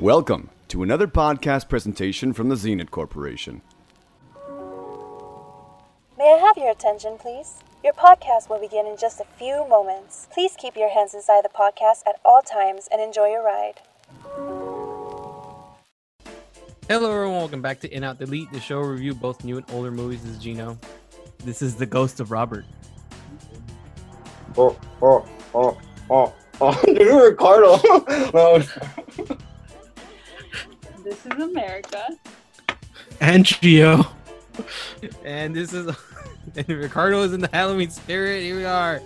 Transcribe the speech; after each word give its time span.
Welcome 0.00 0.48
to 0.68 0.82
another 0.82 1.06
podcast 1.06 1.68
presentation 1.68 2.32
from 2.32 2.48
the 2.48 2.54
Zenit 2.54 2.90
Corporation. 2.90 3.60
May 6.16 6.24
I 6.24 6.38
have 6.38 6.56
your 6.56 6.70
attention, 6.70 7.18
please? 7.18 7.56
Your 7.84 7.92
podcast 7.92 8.48
will 8.48 8.58
begin 8.58 8.86
in 8.86 8.96
just 8.96 9.20
a 9.20 9.26
few 9.36 9.68
moments. 9.68 10.26
Please 10.32 10.52
keep 10.56 10.74
your 10.74 10.88
hands 10.88 11.12
inside 11.12 11.44
the 11.44 11.50
podcast 11.50 12.08
at 12.08 12.18
all 12.24 12.40
times 12.40 12.88
and 12.90 13.02
enjoy 13.02 13.26
your 13.26 13.44
ride. 13.44 13.74
Hello, 16.88 17.12
everyone. 17.12 17.36
Welcome 17.36 17.60
back 17.60 17.80
to 17.80 17.94
In 17.94 18.02
Out 18.02 18.18
Delete, 18.18 18.50
the 18.52 18.60
show 18.60 18.78
review 18.78 19.14
both 19.14 19.44
new 19.44 19.58
and 19.58 19.70
older 19.70 19.90
movies. 19.90 20.22
This 20.22 20.32
is 20.32 20.38
Gino. 20.38 20.78
This 21.44 21.60
is 21.60 21.74
the 21.76 21.84
ghost 21.84 22.20
of 22.20 22.30
Robert. 22.30 22.64
Oh, 24.56 24.80
oh, 25.02 25.28
oh, 25.54 25.78
oh, 26.08 26.34
oh, 26.58 26.82
dude, 26.86 27.22
Ricardo. 27.22 27.78
Oh, 28.32 28.62
no, 31.10 31.16
This 31.16 31.26
is 31.26 31.42
America. 31.42 32.08
And 33.20 33.44
Gio. 33.44 34.06
And 35.24 35.54
this 35.54 35.72
is 35.72 35.94
and 36.56 36.68
Ricardo 36.68 37.22
is 37.22 37.32
in 37.32 37.40
the 37.40 37.50
Halloween 37.52 37.90
spirit. 37.90 38.42
Here 38.42 38.56
we 38.56 38.64
are. 38.64 39.00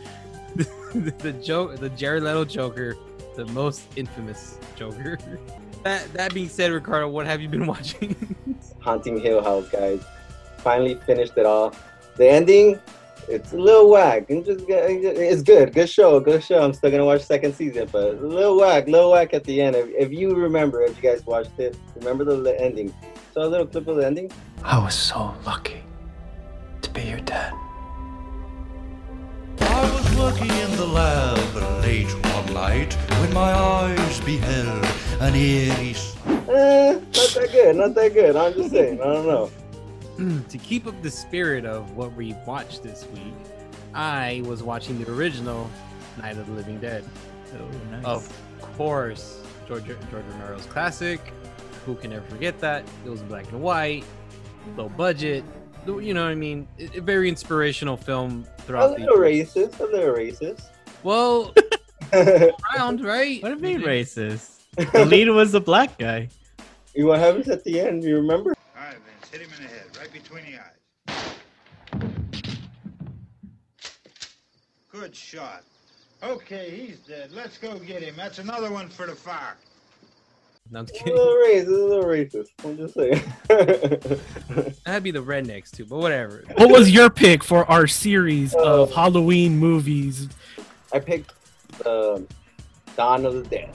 The, 0.54 0.64
the 1.18 1.32
joke, 1.32 1.76
the 1.78 1.90
Jared 1.90 2.22
Leto 2.22 2.44
Joker, 2.44 2.96
the 3.36 3.46
most 3.46 3.82
infamous 3.96 4.58
Joker. 4.76 5.18
That 5.82 6.12
that 6.14 6.34
being 6.34 6.48
said, 6.48 6.72
Ricardo, 6.72 7.08
what 7.08 7.26
have 7.26 7.40
you 7.40 7.48
been 7.48 7.66
watching? 7.66 8.36
Haunting 8.80 9.20
Hill 9.20 9.42
House, 9.42 9.68
guys. 9.68 10.02
Finally 10.58 10.94
finished 11.06 11.36
it 11.36 11.46
all. 11.46 11.74
The 12.16 12.28
ending, 12.28 12.80
it's 13.28 13.52
a 13.52 13.56
little 13.56 13.90
whack. 13.90 14.30
And 14.30 14.44
just 14.44 14.64
it's 14.68 15.42
good, 15.42 15.72
good 15.74 15.88
show, 15.88 16.20
good 16.20 16.42
show. 16.42 16.62
I'm 16.62 16.72
still 16.72 16.90
gonna 16.90 17.04
watch 17.04 17.22
second 17.22 17.54
season, 17.54 17.88
but 17.90 18.14
a 18.14 18.26
little 18.26 18.56
whack, 18.58 18.86
little 18.86 19.10
whack 19.12 19.34
at 19.34 19.44
the 19.44 19.60
end. 19.60 19.76
If, 19.76 19.88
if 19.90 20.12
you 20.12 20.34
remember, 20.34 20.82
if 20.82 20.96
you 20.96 21.02
guys 21.10 21.24
watched 21.26 21.58
it, 21.58 21.76
remember 21.96 22.24
the, 22.24 22.36
the 22.36 22.60
ending. 22.60 22.92
So 23.32 23.42
a 23.42 23.48
little 23.48 23.66
clip 23.66 23.88
of 23.88 23.96
the 23.96 24.06
ending. 24.06 24.30
I 24.62 24.78
was 24.78 24.94
so 24.94 25.34
lucky 25.44 25.82
to 26.82 26.90
be 26.90 27.02
your 27.02 27.20
dad. 27.20 27.52
I 29.60 29.90
was 29.92 30.16
working 30.16 30.50
in 30.50 30.76
the 30.76 30.86
lab 30.86 31.82
late 31.82 32.10
one 32.34 32.54
night 32.54 32.94
when 33.20 33.32
my 33.34 33.52
eyes 33.52 34.20
beheld 34.20 34.84
an 35.20 35.34
eerie 35.34 35.90
s- 35.90 36.16
Eh, 36.26 36.92
not 36.92 37.12
that 37.34 37.48
good, 37.52 37.76
not 37.76 37.94
that 37.94 38.14
good. 38.14 38.36
I'm 38.36 38.52
just 38.54 38.70
saying. 38.70 39.00
I 39.00 39.04
don't 39.04 39.26
know. 39.26 39.50
to 40.48 40.58
keep 40.58 40.86
up 40.86 41.00
the 41.02 41.10
spirit 41.10 41.64
of 41.64 41.96
what 41.96 42.12
we 42.14 42.34
watched 42.46 42.82
this 42.82 43.06
week, 43.12 43.34
I 43.94 44.42
was 44.44 44.62
watching 44.62 45.02
the 45.02 45.10
original 45.12 45.70
Night 46.18 46.36
of 46.36 46.46
the 46.46 46.52
Living 46.52 46.78
Dead. 46.78 47.04
Oh, 47.54 47.90
nice. 47.90 48.04
Of 48.04 48.32
course, 48.76 49.40
George 49.68 49.84
George 49.86 50.24
Romero's 50.30 50.66
classic. 50.66 51.20
Who 51.86 51.94
can 51.94 52.12
ever 52.12 52.24
forget 52.26 52.58
that? 52.60 52.84
It 53.04 53.10
was 53.10 53.22
black 53.22 53.50
and 53.52 53.60
white, 53.62 54.04
low 54.76 54.88
budget. 54.88 55.44
You 55.86 56.14
know 56.14 56.22
what 56.24 56.30
I 56.30 56.34
mean? 56.34 56.66
A 56.78 56.98
a 56.98 57.00
very 57.00 57.28
inspirational 57.28 57.96
film 57.96 58.46
A 58.58 58.62
throughout 58.62 58.98
little 58.98 59.16
the 59.16 59.22
racist, 59.22 59.78
a 59.80 59.84
little 59.84 60.14
racist. 60.14 60.62
well 61.02 61.52
round, 62.76 63.04
right? 63.04 63.42
What 63.42 63.50
do 63.50 63.54
you 63.56 63.60
mean 63.78 63.86
racist? 63.86 64.50
The 64.92 65.04
lead 65.04 65.28
was 65.28 65.52
the 65.52 65.60
black 65.60 65.96
guy. 65.98 66.28
You 66.96 67.06
what 67.06 67.20
happens 67.20 67.48
at 67.48 67.62
the 67.64 67.80
end? 67.80 68.02
You 68.02 68.16
remember? 68.16 68.50
All 68.76 68.82
right, 68.84 68.96
Vince, 68.96 69.30
hit 69.30 69.40
him 69.42 69.50
in 69.58 69.62
the 69.62 69.68
head, 69.68 69.83
right 70.04 70.12
between 70.12 70.44
the 70.44 70.58
eyes. 70.58 71.34
Good 74.90 75.14
shot. 75.14 75.62
Okay, 76.22 76.70
he's 76.70 76.98
dead. 77.00 77.30
Let's 77.32 77.58
go 77.58 77.78
get 77.78 78.02
him. 78.02 78.14
That's 78.16 78.38
another 78.38 78.70
one 78.70 78.88
for 78.88 79.06
the 79.06 79.14
fire. 79.14 79.56
No, 80.70 80.80
I'm 80.80 80.86
just 80.86 81.00
A 81.00 81.04
kidding. 81.04 81.16
little 81.18 81.34
racist, 81.34 81.66
a 81.66 81.86
little 81.86 82.04
racist. 82.04 82.48
I'm 82.64 82.76
just 82.76 82.94
saying. 82.94 84.74
That'd 84.84 85.02
be 85.02 85.10
the 85.10 85.22
rednecks 85.22 85.70
too, 85.70 85.84
but 85.84 85.98
whatever. 85.98 86.44
What 86.56 86.70
was 86.70 86.90
your 86.90 87.10
pick 87.10 87.44
for 87.44 87.70
our 87.70 87.86
series 87.86 88.54
of 88.54 88.90
Oh. 88.90 88.94
Halloween 88.94 89.58
movies? 89.58 90.28
I 90.92 91.00
picked 91.00 91.32
the 91.78 92.26
Dawn 92.96 93.26
of 93.26 93.34
the 93.34 93.42
Dead. 93.42 93.70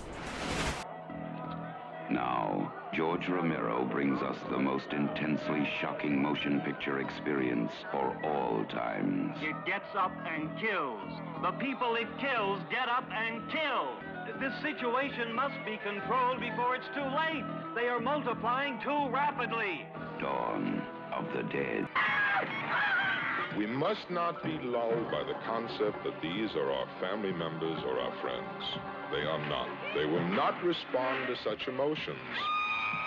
George 3.19 3.41
Romero 3.41 3.85
brings 3.91 4.21
us 4.21 4.37
the 4.49 4.57
most 4.57 4.85
intensely 4.91 5.67
shocking 5.81 6.21
motion 6.21 6.61
picture 6.61 6.99
experience 7.01 7.71
for 7.91 8.15
all 8.23 8.63
times. 8.65 9.35
It 9.41 9.55
gets 9.65 9.93
up 9.97 10.11
and 10.25 10.49
kills. 10.59 11.01
The 11.41 11.51
people 11.59 11.95
it 11.95 12.07
kills 12.19 12.61
get 12.71 12.87
up 12.87 13.03
and 13.11 13.41
kill. 13.51 14.39
This 14.39 14.53
situation 14.61 15.33
must 15.33 15.55
be 15.65 15.77
controlled 15.83 16.39
before 16.39 16.75
it's 16.75 16.87
too 16.95 17.03
late. 17.03 17.43
They 17.75 17.89
are 17.89 17.99
multiplying 17.99 18.79
too 18.83 19.09
rapidly. 19.09 19.85
Dawn 20.21 20.81
of 21.13 21.25
the 21.35 21.43
Dead. 21.51 21.87
We 23.57 23.65
must 23.65 24.09
not 24.09 24.41
be 24.43 24.59
lulled 24.63 25.11
by 25.11 25.23
the 25.23 25.35
concept 25.45 26.05
that 26.05 26.21
these 26.21 26.55
are 26.55 26.71
our 26.71 26.87
family 27.01 27.33
members 27.33 27.83
or 27.83 27.99
our 27.99 28.15
friends. 28.21 28.63
They 29.11 29.27
are 29.27 29.49
not. 29.49 29.67
They 29.95 30.05
will 30.05 30.27
not 30.29 30.63
respond 30.63 31.27
to 31.27 31.35
such 31.43 31.67
emotions. 31.67 32.19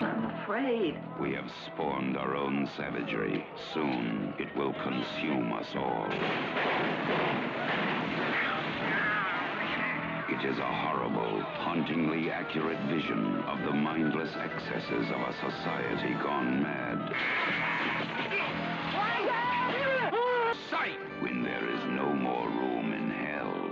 I'm 0.01 0.25
afraid. 0.25 0.99
We 1.19 1.33
have 1.33 1.49
spawned 1.65 2.17
our 2.17 2.35
own 2.35 2.69
savagery. 2.75 3.45
Soon, 3.73 4.33
it 4.39 4.53
will 4.55 4.73
consume 4.73 5.53
us 5.53 5.67
all. 5.75 6.07
It 10.29 10.45
is 10.45 10.57
a 10.57 10.65
horrible, 10.65 11.41
hauntingly 11.61 12.31
accurate 12.31 12.79
vision 12.89 13.43
of 13.47 13.59
the 13.63 13.71
mindless 13.71 14.35
excesses 14.35 15.07
of 15.09 15.21
a 15.21 15.33
society 15.39 16.13
gone 16.21 16.63
mad. 16.63 17.13
Sight! 20.69 20.99
When 21.21 21.43
there 21.43 21.69
is 21.69 21.83
no 21.91 22.11
more 22.13 22.49
room 22.49 22.93
in 22.93 23.09
hell, 23.11 23.71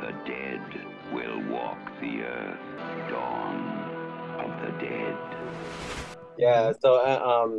the 0.00 0.12
dead 0.26 0.60
will 1.12 1.40
walk 1.48 1.78
the 2.00 2.22
earth. 2.22 2.58
Dawn 3.10 3.31
Yeah, 6.46 6.72
so 6.82 6.88
uh, 7.10 7.20
um, 7.32 7.52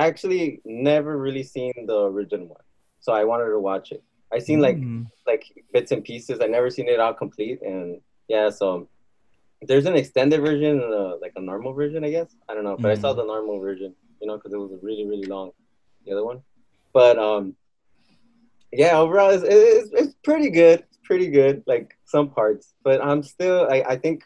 I 0.00 0.06
actually 0.10 0.44
never 0.64 1.12
really 1.26 1.42
seen 1.54 1.72
the 1.90 1.98
original 2.12 2.46
one, 2.56 2.66
so 3.04 3.10
I 3.20 3.24
wanted 3.30 3.48
to 3.54 3.60
watch 3.70 3.86
it. 3.96 4.02
I 4.32 4.38
seen 4.48 4.60
like 4.68 4.78
Mm. 4.78 5.06
like 5.30 5.44
bits 5.74 5.90
and 5.94 6.02
pieces. 6.10 6.36
I 6.44 6.48
never 6.56 6.70
seen 6.76 6.86
it 6.92 7.00
all 7.04 7.14
complete, 7.24 7.58
and 7.70 7.86
yeah, 8.34 8.46
so 8.60 8.66
there's 9.68 9.86
an 9.90 9.96
extended 10.02 10.40
version 10.48 10.72
and 10.84 10.92
a, 11.02 11.06
like 11.24 11.34
a 11.40 11.42
normal 11.50 11.72
version, 11.80 12.00
I 12.08 12.10
guess. 12.16 12.30
I 12.48 12.54
don't 12.54 12.66
know, 12.68 12.76
but 12.82 12.90
I 12.92 12.96
saw 13.02 13.10
the 13.20 13.26
normal 13.34 13.58
version, 13.68 13.90
you 14.20 14.26
know, 14.28 14.36
because 14.36 14.52
it 14.56 14.60
was 14.64 14.72
really 14.88 15.06
really 15.12 15.28
long, 15.34 15.48
the 16.04 16.12
other 16.14 16.24
one. 16.30 16.40
But 16.98 17.14
um, 17.18 17.44
yeah, 18.72 18.94
overall, 18.98 19.30
it's, 19.30 19.44
it's, 19.44 19.90
it's 20.00 20.14
pretty 20.28 20.50
good. 20.50 20.78
It's 20.88 21.00
pretty 21.10 21.28
good, 21.40 21.54
like 21.66 21.86
some 22.04 22.26
parts, 22.38 22.74
but 22.86 22.96
I'm 23.08 23.22
still 23.34 23.60
I, 23.74 23.78
I 23.92 23.96
think 23.96 24.18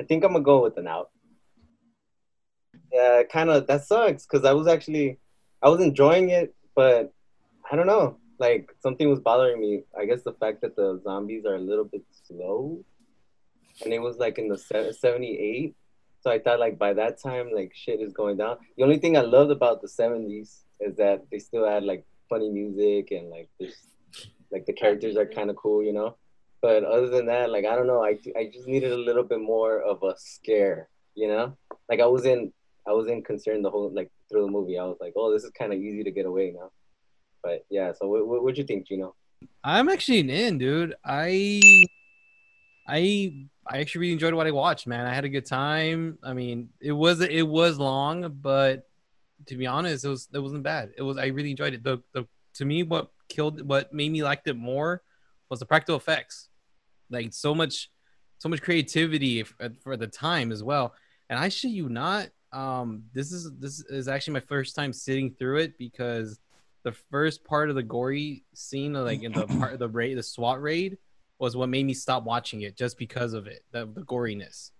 I 0.00 0.02
think 0.08 0.24
I'm 0.24 0.32
gonna 0.32 0.44
go 0.52 0.62
with 0.66 0.76
an 0.82 0.88
out. 0.96 1.10
Yeah, 2.92 3.22
kind 3.30 3.50
of 3.50 3.66
that 3.66 3.84
sucks 3.84 4.26
because 4.26 4.44
I 4.44 4.52
was 4.52 4.66
actually 4.66 5.18
I 5.62 5.68
was 5.68 5.80
enjoying 5.80 6.30
it, 6.30 6.54
but 6.74 7.12
I 7.70 7.76
don't 7.76 7.86
know, 7.86 8.18
like 8.38 8.70
something 8.80 9.08
was 9.10 9.20
bothering 9.20 9.60
me. 9.60 9.82
I 9.98 10.06
guess 10.06 10.22
the 10.22 10.32
fact 10.32 10.62
that 10.62 10.76
the 10.76 11.00
zombies 11.02 11.44
are 11.44 11.56
a 11.56 11.60
little 11.60 11.84
bit 11.84 12.02
slow, 12.26 12.82
and 13.84 13.92
it 13.92 13.98
was 14.00 14.16
like 14.16 14.38
in 14.38 14.48
the 14.48 14.58
se- 14.58 14.92
78. 14.92 15.74
So 16.20 16.30
I 16.30 16.38
thought 16.38 16.60
like 16.60 16.78
by 16.78 16.94
that 16.94 17.20
time 17.20 17.50
like 17.54 17.72
shit 17.74 18.00
is 18.00 18.12
going 18.12 18.36
down. 18.38 18.58
The 18.76 18.84
only 18.84 18.98
thing 18.98 19.16
I 19.16 19.20
loved 19.20 19.50
about 19.50 19.82
the 19.82 19.88
70s 19.88 20.64
is 20.80 20.96
that 20.96 21.26
they 21.30 21.38
still 21.38 21.66
had 21.66 21.84
like 21.84 22.04
funny 22.28 22.50
music 22.50 23.10
and 23.10 23.30
like 23.30 23.48
this 23.58 23.74
like 24.50 24.66
the 24.66 24.72
characters 24.72 25.16
are 25.16 25.26
kind 25.26 25.50
of 25.50 25.56
cool, 25.56 25.82
you 25.82 25.92
know. 25.92 26.16
But 26.60 26.84
other 26.84 27.08
than 27.08 27.26
that, 27.26 27.50
like 27.50 27.64
I 27.66 27.76
don't 27.76 27.86
know, 27.86 28.02
I 28.02 28.18
I 28.36 28.50
just 28.52 28.66
needed 28.66 28.92
a 28.92 28.96
little 28.96 29.22
bit 29.22 29.40
more 29.40 29.80
of 29.80 30.02
a 30.02 30.14
scare, 30.16 30.88
you 31.14 31.28
know. 31.28 31.56
Like 31.88 32.00
I 32.00 32.06
was 32.06 32.24
in 32.24 32.52
I 32.88 32.92
wasn't 32.92 33.26
concerned 33.26 33.64
the 33.64 33.70
whole 33.70 33.92
like 33.92 34.10
through 34.30 34.42
the 34.42 34.50
movie. 34.50 34.78
I 34.78 34.84
was 34.84 34.96
like, 35.00 35.12
oh, 35.16 35.32
this 35.32 35.44
is 35.44 35.50
kind 35.50 35.72
of 35.72 35.78
easy 35.78 36.02
to 36.04 36.10
get 36.10 36.24
away 36.24 36.54
now. 36.56 36.70
But 37.42 37.66
yeah, 37.70 37.92
so 37.92 38.08
what 38.08 38.26
what 38.26 38.42
what'd 38.42 38.56
you 38.56 38.64
think, 38.64 38.88
Gino? 38.88 39.14
I'm 39.62 39.88
actually 39.88 40.20
in, 40.30 40.58
dude. 40.58 40.94
I 41.04 41.60
I 42.86 43.46
I 43.66 43.78
actually 43.78 44.00
really 44.00 44.12
enjoyed 44.14 44.32
what 44.32 44.46
I 44.46 44.52
watched, 44.52 44.86
man. 44.86 45.06
I 45.06 45.12
had 45.12 45.26
a 45.26 45.28
good 45.28 45.44
time. 45.44 46.18
I 46.22 46.32
mean, 46.32 46.70
it 46.80 46.92
was 46.92 47.20
it 47.20 47.46
was 47.46 47.78
long, 47.78 48.38
but 48.40 48.88
to 49.46 49.56
be 49.56 49.66
honest, 49.66 50.06
it 50.06 50.08
was 50.08 50.28
it 50.32 50.38
wasn't 50.38 50.62
bad. 50.62 50.92
It 50.96 51.02
was 51.02 51.18
I 51.18 51.26
really 51.26 51.50
enjoyed 51.50 51.74
it. 51.74 51.84
The 51.84 51.98
the 52.14 52.26
to 52.54 52.64
me 52.64 52.82
what 52.84 53.10
killed 53.28 53.66
what 53.68 53.92
made 53.92 54.10
me 54.10 54.22
liked 54.22 54.48
it 54.48 54.56
more 54.56 55.02
was 55.50 55.60
the 55.60 55.66
practical 55.66 55.96
effects. 55.96 56.48
Like 57.10 57.34
so 57.34 57.54
much 57.54 57.90
so 58.38 58.48
much 58.48 58.62
creativity 58.62 59.40
f- 59.40 59.54
for 59.82 59.96
the 59.96 60.06
time 60.06 60.50
as 60.52 60.62
well. 60.62 60.94
And 61.28 61.38
I 61.38 61.50
shit 61.50 61.72
you 61.72 61.88
not, 61.90 62.28
um 62.52 63.04
this 63.12 63.32
is 63.32 63.50
this 63.58 63.80
is 63.90 64.08
actually 64.08 64.32
my 64.34 64.40
first 64.40 64.74
time 64.74 64.92
sitting 64.92 65.30
through 65.30 65.58
it 65.58 65.76
because 65.78 66.40
the 66.82 66.92
first 66.92 67.44
part 67.44 67.68
of 67.68 67.76
the 67.76 67.82
gory 67.82 68.44
scene, 68.54 68.94
like 68.94 69.22
in 69.22 69.32
the 69.32 69.46
part 69.46 69.72
of 69.72 69.78
the 69.78 69.88
raid, 69.88 70.16
the 70.16 70.22
SWAT 70.22 70.62
raid, 70.62 70.96
was 71.38 71.56
what 71.56 71.68
made 71.68 71.84
me 71.84 71.94
stop 71.94 72.24
watching 72.24 72.62
it 72.62 72.76
just 72.76 72.98
because 72.98 73.32
of 73.32 73.46
it, 73.46 73.64
the, 73.72 73.86
the 73.86 74.02
goriness. 74.02 74.70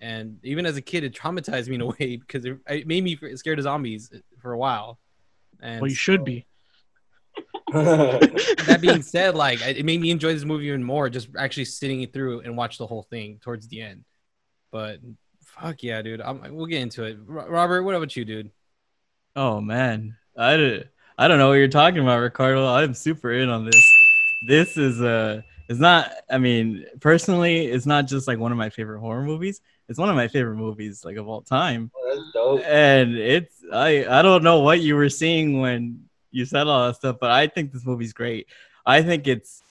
And 0.00 0.38
even 0.42 0.66
as 0.66 0.76
a 0.76 0.82
kid, 0.82 1.04
it 1.04 1.14
traumatized 1.14 1.68
me 1.68 1.76
in 1.76 1.80
a 1.80 1.86
way 1.98 2.16
because 2.16 2.44
it, 2.44 2.58
it 2.68 2.86
made 2.86 3.04
me 3.04 3.18
scared 3.34 3.58
of 3.58 3.64
zombies 3.64 4.10
for 4.40 4.52
a 4.52 4.58
while. 4.58 4.98
And 5.60 5.82
Well, 5.82 5.90
you 5.90 5.96
should 5.96 6.24
be. 6.24 6.46
that 7.72 8.78
being 8.80 9.02
said, 9.02 9.34
like 9.34 9.60
it 9.60 9.84
made 9.84 10.00
me 10.00 10.10
enjoy 10.10 10.32
this 10.32 10.44
movie 10.44 10.66
even 10.66 10.84
more, 10.84 11.10
just 11.10 11.28
actually 11.36 11.64
sitting 11.64 12.02
it 12.02 12.12
through 12.12 12.40
and 12.40 12.56
watch 12.56 12.78
the 12.78 12.86
whole 12.86 13.02
thing 13.02 13.40
towards 13.42 13.68
the 13.68 13.82
end. 13.82 14.04
But 14.70 15.00
fuck 15.60 15.82
yeah, 15.82 16.02
dude, 16.02 16.20
I'm, 16.20 16.54
we'll 16.54 16.66
get 16.66 16.82
into 16.82 17.04
it. 17.04 17.18
Robert, 17.26 17.82
what 17.82 17.94
about 17.94 18.16
you, 18.16 18.24
dude? 18.24 18.50
Oh 19.34 19.60
man, 19.60 20.16
I 20.36 20.56
don't, 20.56 20.84
I 21.18 21.28
don't 21.28 21.38
know 21.38 21.48
what 21.48 21.54
you're 21.54 21.68
talking 21.68 22.00
about, 22.00 22.20
Ricardo. 22.20 22.66
I'm 22.66 22.94
super 22.94 23.32
in 23.32 23.48
on 23.48 23.64
this. 23.64 23.92
This 24.48 24.76
is 24.76 25.00
uh 25.00 25.42
it's 25.68 25.80
not. 25.80 26.12
I 26.30 26.38
mean, 26.38 26.86
personally, 27.00 27.66
it's 27.66 27.86
not 27.86 28.06
just 28.06 28.28
like 28.28 28.38
one 28.38 28.52
of 28.52 28.58
my 28.58 28.70
favorite 28.70 29.00
horror 29.00 29.22
movies. 29.22 29.60
It's 29.88 29.98
one 29.98 30.08
of 30.08 30.16
my 30.16 30.28
favorite 30.28 30.56
movies 30.56 31.04
like 31.04 31.16
of 31.16 31.28
all 31.28 31.42
time. 31.42 31.90
That's 32.08 32.20
dope. 32.32 32.62
And 32.64 33.16
it's 33.16 33.64
I 33.72 34.06
I 34.06 34.22
don't 34.22 34.44
know 34.44 34.60
what 34.60 34.80
you 34.80 34.94
were 34.94 35.08
seeing 35.08 35.60
when 35.60 36.04
you 36.30 36.44
said 36.44 36.66
all 36.66 36.86
that 36.86 36.96
stuff, 36.96 37.16
but 37.20 37.30
I 37.30 37.46
think 37.46 37.72
this 37.72 37.84
movie's 37.84 38.12
great. 38.12 38.46
I 38.84 39.02
think 39.02 39.26
it's 39.26 39.62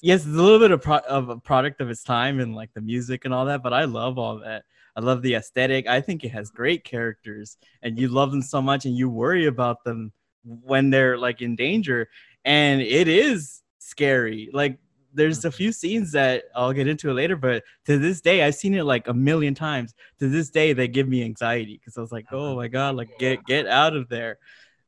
yes, 0.00 0.20
it's 0.20 0.34
a 0.34 0.42
little 0.42 0.58
bit 0.58 0.70
of, 0.70 0.82
pro- 0.82 0.98
of 0.98 1.28
a 1.28 1.36
product 1.36 1.80
of 1.80 1.90
its 1.90 2.02
time 2.02 2.40
and 2.40 2.54
like 2.54 2.72
the 2.74 2.80
music 2.80 3.24
and 3.24 3.34
all 3.34 3.46
that, 3.46 3.62
but 3.62 3.72
I 3.72 3.84
love 3.84 4.18
all 4.18 4.38
that. 4.38 4.64
I 4.94 5.00
love 5.00 5.22
the 5.22 5.34
aesthetic. 5.34 5.86
I 5.86 6.00
think 6.00 6.24
it 6.24 6.30
has 6.30 6.50
great 6.50 6.84
characters, 6.84 7.56
and 7.82 7.98
you 7.98 8.08
love 8.08 8.30
them 8.30 8.42
so 8.42 8.60
much, 8.60 8.84
and 8.84 8.96
you 8.96 9.08
worry 9.08 9.46
about 9.46 9.84
them 9.84 10.12
when 10.44 10.90
they're 10.90 11.16
like 11.16 11.40
in 11.40 11.56
danger, 11.56 12.08
and 12.44 12.82
it 12.82 13.08
is 13.08 13.62
scary. 13.78 14.50
Like 14.52 14.78
there's 15.14 15.44
a 15.44 15.50
few 15.50 15.72
scenes 15.72 16.12
that 16.12 16.44
I'll 16.54 16.72
get 16.72 16.88
into 16.88 17.10
it 17.10 17.14
later, 17.14 17.36
but 17.36 17.62
to 17.86 17.98
this 17.98 18.20
day, 18.20 18.42
I've 18.42 18.54
seen 18.54 18.74
it 18.74 18.84
like 18.84 19.08
a 19.08 19.14
million 19.14 19.54
times. 19.54 19.94
To 20.18 20.28
this 20.28 20.50
day, 20.50 20.72
they 20.72 20.88
give 20.88 21.08
me 21.08 21.22
anxiety 21.22 21.78
because 21.78 21.96
I 21.96 22.00
was 22.00 22.12
like, 22.12 22.26
oh 22.32 22.56
my 22.56 22.68
god, 22.68 22.96
like 22.96 23.18
get 23.18 23.44
get 23.46 23.66
out 23.66 23.96
of 23.96 24.08
there. 24.08 24.38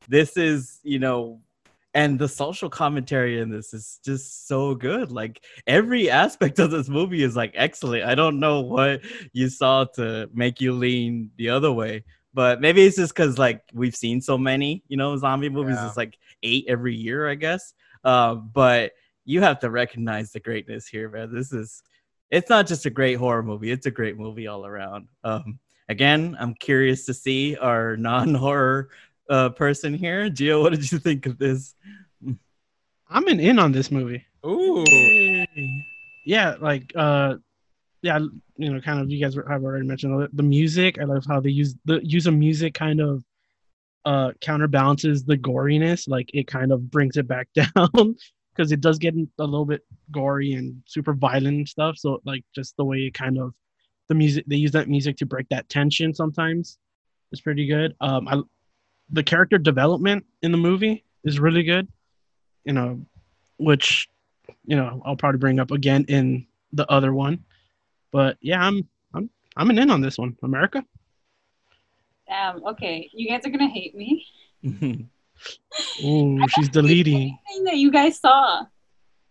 This 0.07 0.37
is 0.37 0.79
you 0.83 0.99
know 0.99 1.41
and 1.95 2.19
the 2.19 2.27
social 2.27 2.69
commentary 2.69 3.39
in 3.39 3.49
this 3.49 3.73
is 3.73 3.99
just 4.05 4.47
so 4.47 4.75
good. 4.75 5.11
Like 5.11 5.43
every 5.65 6.09
aspect 6.11 6.59
of 6.59 6.69
this 6.69 6.89
movie 6.89 7.23
is 7.23 7.35
like 7.35 7.53
excellent. 7.55 8.03
I 8.03 8.13
don't 8.13 8.39
know 8.39 8.59
what 8.59 9.01
you 9.31 9.49
saw 9.49 9.85
to 9.95 10.29
make 10.33 10.61
you 10.61 10.73
lean 10.73 11.31
the 11.37 11.49
other 11.49 11.71
way 11.71 12.03
but 12.35 12.59
maybe 12.59 12.85
it's 12.85 12.97
just 12.97 13.15
because 13.15 13.39
like 13.39 13.61
we've 13.73 13.95
seen 13.95 14.19
so 14.19 14.37
many 14.37 14.83
you 14.89 14.97
know 14.97 15.15
zombie 15.15 15.47
movies. 15.49 15.77
Yeah. 15.77 15.87
it's 15.87 15.95
like 15.97 16.17
eight 16.43 16.65
every 16.67 16.93
year 16.93 17.29
i 17.29 17.33
guess. 17.33 17.73
Uh, 18.03 18.35
but 18.35 18.91
you 19.23 19.41
have 19.41 19.57
to 19.59 19.71
recognize 19.71 20.31
the 20.31 20.39
greatness 20.39 20.85
here 20.85 21.09
man. 21.09 21.33
This 21.33 21.53
is 21.53 21.81
it's 22.29 22.49
not 22.49 22.67
just 22.67 22.85
a 22.85 22.89
great 22.89 23.15
horror 23.15 23.41
movie. 23.41 23.71
It's 23.71 23.85
a 23.85 23.91
great 23.91 24.17
movie 24.17 24.47
all 24.47 24.65
around. 24.65 25.07
Um, 25.23 25.59
again 25.89 26.35
i'm 26.39 26.53
curious 26.55 27.05
to 27.05 27.13
see 27.13 27.55
our 27.57 27.95
non-horror 27.97 28.89
uh, 29.29 29.49
person 29.49 29.93
here 29.93 30.29
gio 30.29 30.61
what 30.61 30.71
did 30.73 30.91
you 30.91 30.99
think 30.99 31.25
of 31.25 31.37
this 31.37 31.73
I'm 33.07 33.27
an 33.27 33.39
in 33.39 33.59
on 33.59 33.71
this 33.71 33.91
movie. 33.91 34.25
Ooh, 34.45 34.83
Yeah, 36.23 36.55
like 36.59 36.91
uh, 36.95 37.35
yeah, 38.01 38.19
you 38.57 38.73
know, 38.73 38.81
kind 38.81 38.99
of. 38.99 39.11
You 39.11 39.23
guys 39.23 39.35
have 39.35 39.63
already 39.63 39.85
mentioned 39.85 40.19
the- 40.19 40.29
the 40.33 40.43
music. 40.43 40.99
I 40.99 41.03
love 41.03 41.23
how 41.27 41.39
they 41.39 41.51
use 41.51 41.75
the 41.85 41.99
use 42.03 42.25
of 42.25 42.33
music 42.33 42.73
kind 42.73 42.99
of 42.99 43.23
uh 44.05 44.31
counterbalances 44.41 45.23
the 45.23 45.37
goriness. 45.37 46.07
Like 46.07 46.29
it 46.33 46.47
kind 46.47 46.71
of 46.71 46.89
brings 46.89 47.17
it 47.17 47.27
back 47.27 47.47
down 47.55 48.15
because 48.55 48.71
it 48.71 48.81
does 48.81 48.97
get 48.97 49.13
a 49.15 49.43
little 49.43 49.65
bit 49.65 49.81
gory 50.11 50.53
and 50.53 50.81
super 50.85 51.13
violent 51.13 51.57
and 51.57 51.69
stuff. 51.69 51.97
So 51.97 52.21
like 52.25 52.43
just 52.55 52.75
the 52.77 52.85
way 52.85 53.01
it 53.07 53.13
kind 53.13 53.37
of 53.37 53.53
the 54.09 54.15
music 54.15 54.45
they 54.47 54.55
use 54.57 54.71
that 54.71 54.89
music 54.89 55.17
to 55.17 55.25
break 55.25 55.47
that 55.49 55.69
tension 55.69 56.13
sometimes 56.13 56.77
is 57.31 57.41
pretty 57.41 57.67
good. 57.67 57.95
Um, 58.01 58.27
I 58.27 58.41
the 59.09 59.23
character 59.23 59.57
development 59.57 60.25
in 60.41 60.51
the 60.51 60.57
movie 60.57 61.03
is 61.23 61.39
really 61.39 61.63
good. 61.63 61.87
You 62.63 62.73
know, 62.73 63.01
which 63.57 64.09
you 64.65 64.75
know 64.75 65.01
I'll 65.05 65.15
probably 65.15 65.39
bring 65.39 65.59
up 65.59 65.71
again 65.71 66.05
in 66.07 66.47
the 66.73 66.89
other 66.91 67.13
one. 67.13 67.43
But 68.11 68.37
yeah, 68.41 68.61
I'm 68.61 68.87
I'm 69.13 69.29
I'm 69.55 69.69
an 69.69 69.79
in 69.79 69.91
on 69.91 70.01
this 70.01 70.17
one. 70.17 70.35
America. 70.43 70.83
Damn. 72.27 72.65
Okay, 72.65 73.09
you 73.13 73.29
guys 73.29 73.45
are 73.45 73.49
gonna 73.49 73.69
hate 73.69 73.95
me. 73.95 74.25
Ooh, 76.03 76.39
she's 76.49 76.69
deleting. 76.69 77.37
That 77.65 77.77
you 77.77 77.91
guys 77.91 78.19
saw. 78.19 78.65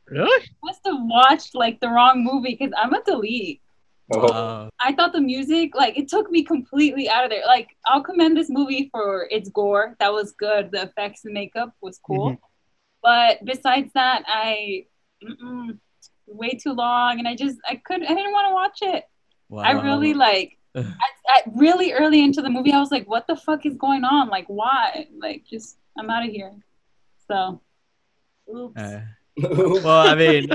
Really? 0.06 0.46
Must 0.62 0.80
have 0.84 0.98
watched 0.98 1.54
like 1.54 1.80
the 1.80 1.88
wrong 1.88 2.22
movie 2.22 2.56
because 2.58 2.72
I'm 2.76 2.92
a 2.92 3.02
delete. 3.02 3.60
Uh, 4.12 4.68
I 4.80 4.92
thought 4.92 5.12
the 5.12 5.20
music, 5.20 5.74
like, 5.74 5.96
it 5.98 6.08
took 6.08 6.30
me 6.30 6.42
completely 6.44 7.08
out 7.08 7.24
of 7.24 7.30
there. 7.30 7.44
Like, 7.46 7.76
I'll 7.86 8.02
commend 8.02 8.36
this 8.36 8.50
movie 8.50 8.90
for 8.92 9.26
its 9.30 9.48
gore. 9.48 9.96
That 9.98 10.12
was 10.12 10.32
good. 10.32 10.70
The 10.70 10.82
effects 10.82 11.24
and 11.24 11.32
makeup 11.32 11.74
was 11.80 11.98
cool. 11.98 12.32
Mhm. 12.32 12.38
But 13.02 13.44
besides 13.44 13.92
that, 13.94 14.24
I 14.26 14.86
way 16.26 16.50
too 16.50 16.72
long, 16.72 17.18
and 17.18 17.28
I 17.28 17.34
just 17.34 17.58
I 17.68 17.76
couldn't. 17.76 18.06
I 18.06 18.14
didn't 18.14 18.32
want 18.32 18.48
to 18.48 18.54
watch 18.54 18.94
it. 18.94 19.04
I 19.56 19.72
really 19.72 20.14
like. 20.14 20.58
At, 20.76 20.84
at 21.36 21.52
really 21.54 21.92
early 21.92 22.20
into 22.24 22.42
the 22.42 22.50
movie, 22.50 22.72
I 22.72 22.80
was 22.80 22.90
like, 22.90 23.08
"What 23.08 23.28
the 23.28 23.36
fuck 23.36 23.64
is 23.64 23.76
going 23.76 24.02
on? 24.02 24.28
Like, 24.28 24.46
why? 24.48 25.06
Like, 25.16 25.44
just 25.48 25.78
I'm 25.96 26.10
out 26.10 26.26
of 26.26 26.32
here." 26.32 26.52
So, 27.28 27.60
oops. 28.52 28.80
Uh, 28.80 29.02
well, 29.42 30.06
I 30.06 30.14
mean, 30.14 30.48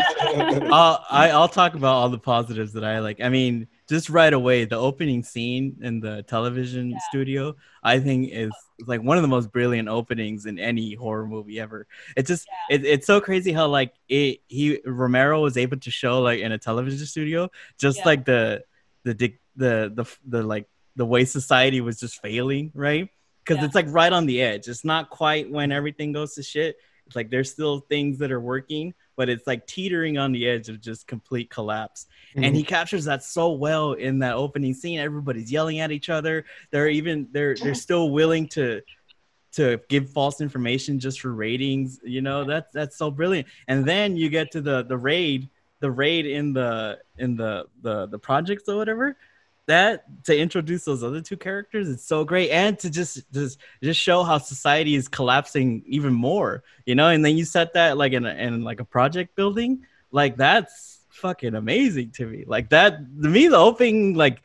I'll 0.72 1.04
I, 1.10 1.32
I'll 1.32 1.50
talk 1.50 1.74
about 1.74 1.96
all 1.96 2.10
the 2.10 2.18
positives 2.18 2.72
that 2.74 2.86
I 2.86 3.00
like. 3.00 3.20
I 3.20 3.28
mean, 3.28 3.68
just 3.90 4.10
right 4.10 4.32
away, 4.32 4.64
the 4.64 4.78
opening 4.78 5.22
scene 5.22 5.78
in 5.82 6.00
the 6.00 6.24
television 6.24 6.96
studio, 7.10 7.56
I 7.84 8.00
think 8.00 8.30
is 8.32 8.52
like 8.88 9.02
one 9.02 9.18
of 9.18 9.22
the 9.22 9.28
most 9.28 9.52
brilliant 9.52 9.90
openings 9.90 10.46
in 10.46 10.60
any 10.60 10.94
horror 10.94 11.28
movie 11.28 11.60
ever. 11.60 11.88
It's 12.16 12.30
just 12.30 12.48
it, 12.70 12.86
it's 12.86 13.06
so 13.06 13.20
crazy 13.20 13.52
how 13.52 13.68
like 13.68 13.94
it 14.08 14.40
he 14.48 14.80
Romero 14.86 15.42
was 15.42 15.58
able 15.58 15.78
to 15.80 15.92
show 15.92 16.22
like 16.22 16.40
in 16.40 16.54
a 16.54 16.58
television 16.58 17.06
studio 17.06 17.50
just 17.78 18.06
like 18.06 18.24
the 18.24 18.64
the 19.04 19.14
dic- 19.14 19.42
the 19.58 19.92
the 19.94 20.06
the 20.26 20.44
like 20.44 20.68
the 20.96 21.06
way 21.06 21.26
society 21.26 21.82
was 21.82 22.00
just 22.00 22.22
failing, 22.22 22.72
right? 22.74 23.10
Because 23.44 23.64
it's 23.64 23.76
like 23.76 23.88
right 23.90 24.14
on 24.14 24.26
the 24.26 24.42
edge. 24.42 24.68
It's 24.68 24.86
not 24.86 25.10
quite 25.10 25.50
when 25.50 25.72
everything 25.72 26.12
goes 26.12 26.36
to 26.36 26.44
shit. 26.44 26.78
It's 27.10 27.16
like 27.16 27.32
there's 27.32 27.52
still 27.52 27.80
things 27.80 28.20
that 28.20 28.32
are 28.32 28.40
working, 28.40 28.94
but 29.16 29.30
it's 29.30 29.48
like 29.48 29.66
teetering 29.66 30.20
on 30.20 30.32
the 30.32 30.48
edge 30.48 30.70
of 30.70 30.80
just 30.80 31.08
complete 31.08 31.50
collapse. 31.50 32.06
And 32.36 32.46
mm-hmm. 32.46 32.54
he 32.54 32.64
captures 32.64 33.06
that 33.06 33.24
so 33.24 33.54
well 33.54 33.94
in 33.94 34.20
that 34.20 34.36
opening 34.36 34.76
scene. 34.76 35.00
Everybody's 35.00 35.52
yelling 35.52 35.80
at 35.80 35.92
each 35.92 36.10
other. 36.10 36.46
They're 36.70 36.88
even 36.88 37.28
they're 37.32 37.56
they're 37.56 37.74
still 37.74 38.12
willing 38.12 38.48
to 38.50 38.82
to 39.54 39.82
give 39.90 40.12
false 40.12 40.40
information 40.40 41.00
just 41.00 41.22
for 41.22 41.34
ratings. 41.34 42.00
You 42.04 42.22
know, 42.22 42.44
that's 42.44 42.72
that's 42.72 42.96
so 42.96 43.10
brilliant. 43.10 43.48
And 43.68 43.84
then 43.84 44.16
you 44.16 44.30
get 44.30 44.52
to 44.52 44.62
the 44.62 44.84
the 44.84 44.98
raid, 44.98 45.50
the 45.80 45.90
raid 45.90 46.28
in 46.28 46.54
the 46.54 47.00
in 47.18 47.36
the 47.36 47.66
the 47.82 48.06
the 48.06 48.20
projects 48.20 48.70
or 48.70 48.76
whatever. 48.76 49.18
That 49.70 50.24
to 50.24 50.36
introduce 50.36 50.84
those 50.84 51.04
other 51.04 51.22
two 51.22 51.38
characters, 51.38 51.88
it's 51.90 52.04
so 52.04 52.26
great, 52.26 52.50
and 52.50 52.78
to 52.80 52.90
just 52.90 53.32
just 53.32 53.60
just 53.84 54.02
show 54.02 54.24
how 54.24 54.40
society 54.40 54.96
is 54.96 55.08
collapsing 55.08 55.84
even 55.86 56.12
more, 56.12 56.64
you 56.88 56.96
know. 56.96 57.10
And 57.10 57.24
then 57.24 57.38
you 57.38 57.46
set 57.46 57.74
that 57.74 57.96
like 57.96 58.14
in 58.14 58.26
a, 58.26 58.34
in 58.34 58.64
like 58.64 58.80
a 58.80 58.84
project 58.84 59.36
building, 59.36 59.86
like 60.12 60.38
that's 60.38 61.02
fucking 61.10 61.54
amazing 61.54 62.10
to 62.14 62.26
me. 62.26 62.46
Like 62.48 62.70
that 62.72 62.98
to 62.98 63.30
me, 63.30 63.48
the 63.48 63.58
opening 63.58 64.16
like 64.16 64.42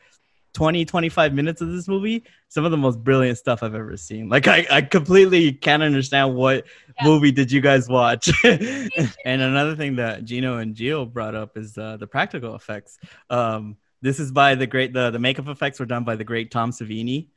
20 0.53 0.85
25 0.85 1.33
minutes 1.33 1.59
of 1.59 1.69
this 1.69 1.87
movie 1.87 2.23
some 2.47 2.63
of 2.63 2.71
the 2.71 2.77
most 2.77 3.03
brilliant 3.03 3.37
stuff 3.37 3.61
i've 3.61 3.75
ever 3.75 3.97
seen. 3.97 4.29
Like 4.29 4.47
i, 4.47 4.65
I 4.71 4.81
completely 4.83 5.51
can't 5.51 5.83
understand 5.83 6.35
what 6.35 6.65
movie 7.03 7.31
did 7.31 7.51
you 7.51 7.61
guys 7.61 7.89
watch? 7.89 8.29
And 8.43 9.41
another 9.41 9.75
thing 9.75 9.95
that 9.97 10.23
gino 10.23 10.59
and 10.59 10.75
gio 10.75 11.11
brought 11.11 11.35
up 11.35 11.57
is 11.57 11.77
uh, 11.77 11.97
the 11.97 12.07
practical 12.07 12.55
effects. 12.55 12.99
Um, 13.29 13.75
this 14.05 14.19
is 14.19 14.31
by 14.31 14.53
the 14.53 14.67
great 14.67 14.93
the, 14.93 15.09
the 15.09 15.17
makeup 15.17 15.47
effects 15.47 15.79
were 15.79 15.85
done 15.87 16.03
by 16.03 16.15
the 16.15 16.23
great 16.23 16.51
tom 16.51 16.71
savini. 16.71 17.29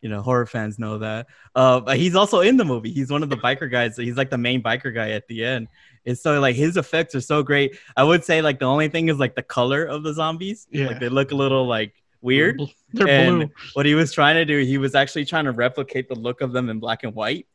You 0.00 0.08
know 0.08 0.22
horror 0.22 0.46
fans 0.46 0.78
know 0.78 0.96
that. 0.98 1.26
Uh, 1.54 1.80
but 1.80 1.98
he's 1.98 2.14
also 2.14 2.40
in 2.40 2.56
the 2.56 2.64
movie. 2.64 2.90
He's 2.90 3.10
one 3.10 3.22
of 3.22 3.28
the 3.28 3.36
biker 3.36 3.70
guys. 3.70 3.96
He's 3.96 4.16
like 4.16 4.30
the 4.30 4.38
main 4.38 4.62
biker 4.62 4.94
guy 4.94 5.10
at 5.10 5.28
the 5.28 5.44
end. 5.44 5.68
It's 6.06 6.22
so 6.22 6.40
like 6.40 6.56
his 6.56 6.78
effects 6.78 7.14
are 7.14 7.20
so 7.20 7.42
great. 7.42 7.76
I 7.94 8.04
would 8.04 8.24
say 8.24 8.40
like 8.40 8.58
the 8.58 8.64
only 8.64 8.88
thing 8.88 9.08
is 9.08 9.18
like 9.18 9.34
the 9.34 9.42
color 9.42 9.84
of 9.84 10.02
the 10.02 10.14
zombies. 10.14 10.66
Yeah. 10.70 10.86
like 10.86 11.00
they 11.00 11.10
look 11.10 11.32
a 11.32 11.36
little 11.36 11.66
like 11.66 11.94
weird. 12.22 12.62
They're 12.94 13.06
and 13.06 13.36
blue. 13.36 13.50
what 13.74 13.84
he 13.84 13.94
was 13.94 14.10
trying 14.10 14.36
to 14.36 14.46
do 14.46 14.60
he 14.60 14.78
was 14.78 14.94
actually 14.94 15.26
trying 15.26 15.44
to 15.44 15.52
replicate 15.52 16.08
the 16.08 16.14
look 16.14 16.40
of 16.40 16.52
them 16.52 16.70
in 16.70 16.78
black 16.78 17.04
and 17.04 17.14
white. 17.14 17.46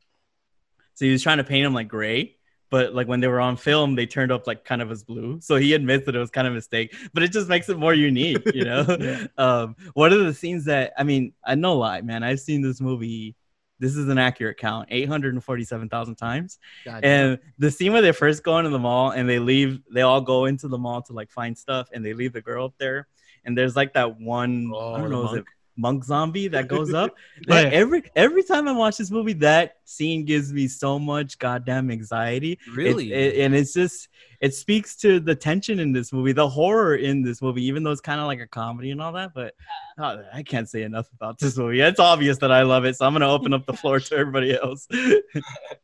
So 0.93 1.05
he 1.05 1.11
was 1.11 1.23
trying 1.23 1.37
to 1.37 1.43
paint 1.43 1.65
them 1.65 1.73
like 1.73 1.87
gray 1.87 2.37
but 2.73 2.93
like 2.95 3.07
when 3.07 3.19
they 3.21 3.27
were 3.27 3.39
on 3.39 3.55
film 3.55 3.95
they 3.95 4.05
turned 4.05 4.31
up 4.31 4.47
like 4.47 4.65
kind 4.65 4.81
of 4.81 4.91
as 4.91 5.03
blue 5.03 5.39
so 5.41 5.55
he 5.55 5.73
admits 5.73 6.05
that 6.05 6.15
it 6.15 6.19
was 6.19 6.31
kind 6.31 6.47
of 6.47 6.53
a 6.53 6.55
mistake 6.55 6.95
but 7.13 7.23
it 7.23 7.31
just 7.31 7.47
makes 7.47 7.69
it 7.69 7.77
more 7.77 7.93
unique 7.93 8.43
you 8.53 8.63
know 8.65 8.85
Yeah. 8.99 9.19
um 9.37 9.75
one 9.93 10.11
of 10.11 10.19
the 10.25 10.33
scenes 10.33 10.65
that 10.65 10.93
i 10.97 11.03
mean 11.03 11.33
i 11.45 11.55
no 11.55 11.75
lie 11.77 12.01
man 12.01 12.23
i've 12.23 12.39
seen 12.39 12.61
this 12.61 12.81
movie 12.81 13.35
this 13.79 13.95
is 13.97 14.07
an 14.07 14.17
accurate 14.17 14.57
count 14.57 14.87
847,000 14.91 16.15
times. 16.15 16.57
God 16.85 17.03
and 17.03 17.39
the 17.57 17.69
scene 17.69 17.91
where 17.91 18.01
they 18.01 18.13
first 18.13 18.43
go 18.43 18.57
into 18.57 18.69
the 18.69 18.79
mall 18.79 19.11
and 19.11 19.27
they 19.27 19.39
leave, 19.39 19.81
they 19.91 20.01
all 20.01 20.21
go 20.21 20.45
into 20.45 20.69
the 20.69 20.77
mall 20.77 21.01
to 21.03 21.13
like 21.13 21.29
find 21.31 21.57
stuff 21.57 21.89
and 21.93 22.05
they 22.05 22.13
leave 22.13 22.31
the 22.33 22.41
girl 22.41 22.65
up 22.65 22.75
there. 22.77 23.07
And 23.43 23.57
there's 23.57 23.75
like 23.75 23.93
that 23.93 24.19
one, 24.21 24.77
I 24.93 24.97
Oh, 24.97 25.01
don't 25.01 25.09
know, 25.11 25.25
is 25.25 25.33
it 25.33 25.45
monk. 25.75 25.93
monk 25.95 26.03
zombie 26.05 26.47
that 26.49 26.67
goes 26.67 26.93
up? 26.93 27.15
Like, 27.47 27.65
yeah. 27.65 27.71
every 27.71 28.03
every 28.15 28.43
time 28.43 28.67
I 28.67 28.71
watch 28.71 28.97
this 28.97 29.11
movie, 29.11 29.33
that 29.33 29.77
scene 29.85 30.25
gives 30.25 30.53
me 30.53 30.67
so 30.67 30.99
much 30.99 31.37
goddamn 31.39 31.91
anxiety. 31.91 32.53
It- 32.53 32.75
Really? 32.75 33.11
it- 33.13 33.39
and 33.45 33.55
it's 33.55 33.73
just 33.73 34.07
it 34.43 34.53
speaks 34.53 34.97
to 34.97 35.21
the 35.21 35.33
tension 35.33 35.79
in 35.79 35.93
this 35.93 36.11
movie, 36.11 36.33
the 36.33 36.49
horror 36.49 36.95
in 36.97 37.21
this 37.21 37.41
movie, 37.41 37.63
even 37.63 37.81
though 37.81 37.91
it's 37.91 38.01
kind 38.01 38.19
of 38.19 38.27
like 38.27 38.41
a 38.41 38.45
comedy 38.47 38.91
and 38.91 39.01
all 39.01 39.13
that. 39.13 39.33
But 39.33 39.53
oh, 39.97 40.21
I 40.33 40.43
can't 40.43 40.67
say 40.69 40.83
enough 40.83 41.07
about 41.15 41.39
this 41.39 41.57
movie. 41.57 41.79
It's 41.79 41.99
obvious 41.99 42.37
that 42.39 42.51
I 42.51 42.63
love 42.63 42.83
it, 42.83 42.97
so 42.97 43.05
I'm 43.05 43.13
gonna 43.13 43.31
open 43.31 43.53
up 43.53 43.65
the 43.65 43.71
floor 43.73 44.01
to 44.01 44.15
everybody 44.15 44.53
else. 44.53 44.85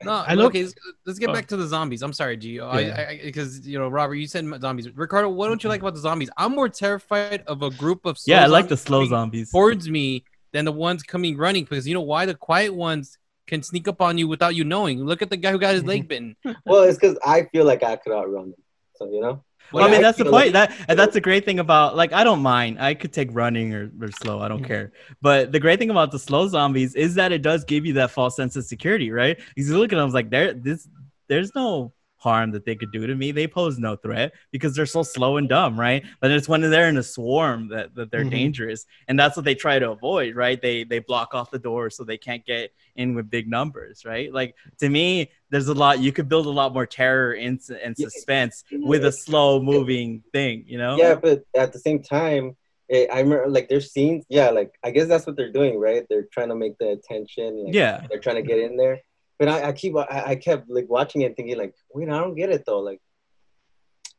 No, 0.03 0.13
I 0.27 0.33
look- 0.35 0.51
okay. 0.51 0.63
Let's, 0.63 0.75
let's 1.05 1.19
get 1.19 1.29
Oh. 1.29 1.33
back 1.33 1.47
to 1.47 1.57
the 1.57 1.67
zombies. 1.67 2.01
I'm 2.01 2.13
sorry, 2.13 2.37
Gio. 2.37 2.55
Yeah. 2.57 2.95
I, 2.97 3.11
I, 3.11 3.19
because 3.23 3.67
you 3.67 3.77
know, 3.79 3.87
Robert, 3.89 4.15
you 4.15 4.27
said 4.27 4.45
zombies. 4.61 4.87
Ricardo, 4.95 5.29
what 5.29 5.47
don't 5.47 5.63
you 5.63 5.69
like 5.69 5.81
about 5.81 5.93
the 5.93 5.99
zombies? 5.99 6.29
I'm 6.37 6.51
more 6.53 6.69
terrified 6.69 7.43
of 7.47 7.61
a 7.63 7.69
group 7.71 8.05
of 8.05 8.17
slow 8.17 8.35
yeah, 8.35 8.43
I 8.43 8.47
like 8.47 8.67
the 8.69 8.77
slow 8.77 9.05
zombies. 9.05 9.51
towards 9.51 9.89
me 9.89 10.23
than 10.53 10.65
the 10.65 10.71
ones 10.71 11.03
coming 11.03 11.37
running 11.37 11.63
because 11.63 11.87
you 11.87 11.93
know 11.93 12.01
why 12.01 12.25
the 12.25 12.33
quiet 12.35 12.73
ones 12.73 13.17
can 13.49 13.63
sneak 13.63 13.87
up 13.87 14.01
on 14.01 14.17
you 14.17 14.27
without 14.27 14.55
you 14.55 14.63
knowing. 14.63 15.03
Look 15.03 15.21
at 15.21 15.29
the 15.29 15.37
guy 15.37 15.51
who 15.51 15.59
got 15.59 15.73
his 15.73 15.83
leg 15.83 16.07
bitten. 16.11 16.35
Well, 16.65 16.83
it's 16.83 16.97
because 16.97 17.17
I 17.25 17.43
feel 17.51 17.65
like 17.65 17.83
I 17.83 17.97
could 17.97 18.13
outrun 18.13 18.51
them. 18.51 18.63
So 18.95 19.11
you 19.11 19.21
know. 19.21 19.43
Well, 19.71 19.83
I 19.83 19.87
Like, 19.87 19.91
mean, 19.93 20.01
that's 20.01 20.17
the 20.17 20.25
point. 20.25 20.53
like- 20.53 20.53
That 20.53 20.85
and 20.87 20.97
that's 20.97 21.13
the 21.13 21.21
great 21.21 21.45
thing 21.45 21.59
about 21.59 21.95
like 21.95 22.13
I 22.13 22.23
don't 22.23 22.41
mind. 22.41 22.81
I 22.81 22.93
could 22.93 23.13
take 23.13 23.29
running 23.33 23.73
or, 23.73 23.91
or 24.01 24.11
slow. 24.11 24.39
I 24.39 24.47
don't 24.47 24.59
mm-hmm. 24.59 24.67
care. 24.67 24.91
But 25.21 25.51
the 25.51 25.59
great 25.59 25.79
thing 25.79 25.89
about 25.89 26.11
the 26.11 26.19
slow 26.19 26.47
zombies 26.47 26.95
is 26.95 27.15
that 27.15 27.31
it 27.31 27.41
does 27.41 27.63
give 27.65 27.85
you 27.85 27.93
that 27.93 28.11
false 28.11 28.35
sense 28.35 28.55
of 28.55 28.65
security, 28.65 29.11
right? 29.11 29.37
Because 29.37 29.69
you 29.69 29.77
look 29.77 29.93
at 29.93 29.97
them 29.97 30.09
like 30.11 30.29
there, 30.29 30.53
this, 30.53 30.87
there's 31.27 31.53
no 31.53 31.93
harm 32.19 32.51
that 32.51 32.65
they 32.65 32.75
could 32.75 32.91
do 32.91 33.07
to 33.07 33.15
me. 33.15 33.31
They 33.31 33.47
pose 33.47 33.79
no 33.79 33.95
threat 33.95 34.33
because 34.51 34.75
they're 34.75 34.85
so 34.85 35.03
slow 35.03 35.38
and 35.38 35.49
dumb, 35.49 35.79
right? 35.79 36.03
But 36.19 36.31
it's 36.31 36.47
when 36.47 36.61
they're 36.61 36.89
in 36.89 36.97
a 36.97 37.03
swarm 37.03 37.69
that, 37.69 37.95
that 37.95 38.11
they're 38.11 38.25
Mhm. 38.25 38.31
dangerous, 38.31 38.85
and 39.07 39.17
that's 39.19 39.35
what 39.35 39.45
they 39.45 39.55
try 39.55 39.79
to 39.79 39.91
avoid, 39.91 40.35
right? 40.35 40.61
They 40.61 40.83
they 40.83 40.99
block 40.99 41.33
off 41.33 41.49
the 41.49 41.59
door 41.59 41.89
so 41.89 42.03
they 42.03 42.17
can't 42.17 42.45
get 42.45 42.71
in 42.95 43.15
with 43.15 43.29
big 43.29 43.49
numbers, 43.49 44.03
right? 44.05 44.31
Like 44.31 44.53
to 44.79 44.89
me, 44.89 45.31
there's 45.49 45.69
a 45.69 45.73
lot 45.73 45.99
you 45.99 46.11
could 46.11 46.29
build 46.29 46.45
a 46.45 46.49
lot 46.49 46.73
more 46.73 46.85
terror 46.85 47.33
and, 47.33 47.59
and 47.83 47.95
Yeah. 47.97 48.07
suspense 48.09 48.63
with 48.71 49.05
a 49.05 49.11
slow 49.11 49.61
moving 49.61 50.21
thing, 50.33 50.65
you 50.67 50.77
know? 50.77 50.97
Yeah, 50.97 51.15
but 51.15 51.43
at 51.55 51.71
the 51.73 51.79
same 51.79 52.03
time, 52.03 52.55
eh, 52.89 53.07
I 53.11 53.21
remember 53.21 53.47
like 53.47 53.69
there's 53.69 53.91
scenes. 53.93 54.25
Yeah, 54.29 54.49
like 54.49 54.71
I 54.83 54.91
guess 54.91 55.07
that's 55.07 55.25
what 55.25 55.38
they're 55.38 55.51
doing, 55.53 55.79
right? 55.79 56.05
They're 56.09 56.27
trying 56.33 56.49
to 56.49 56.55
make 56.55 56.77
the 56.79 56.89
attention. 56.89 57.63
Like, 57.65 57.73
Yeah. 57.73 58.05
they're 58.09 58.19
trying 58.19 58.35
to 58.35 58.47
get 58.51 58.59
in 58.59 58.75
there. 58.75 58.99
But 59.39 59.48
I, 59.48 59.69
I 59.69 59.72
keep 59.72 59.96
I, 59.96 60.24
I 60.27 60.36
kept 60.36 60.69
like 60.69 60.89
watching 60.89 61.22
it, 61.22 61.36
thinking 61.36 61.58
like, 61.58 61.74
wait, 61.93 62.10
I 62.10 62.19
don't 62.19 62.36
get 62.36 62.50
it 62.51 62.63
though. 62.65 62.79
Like 62.79 63.01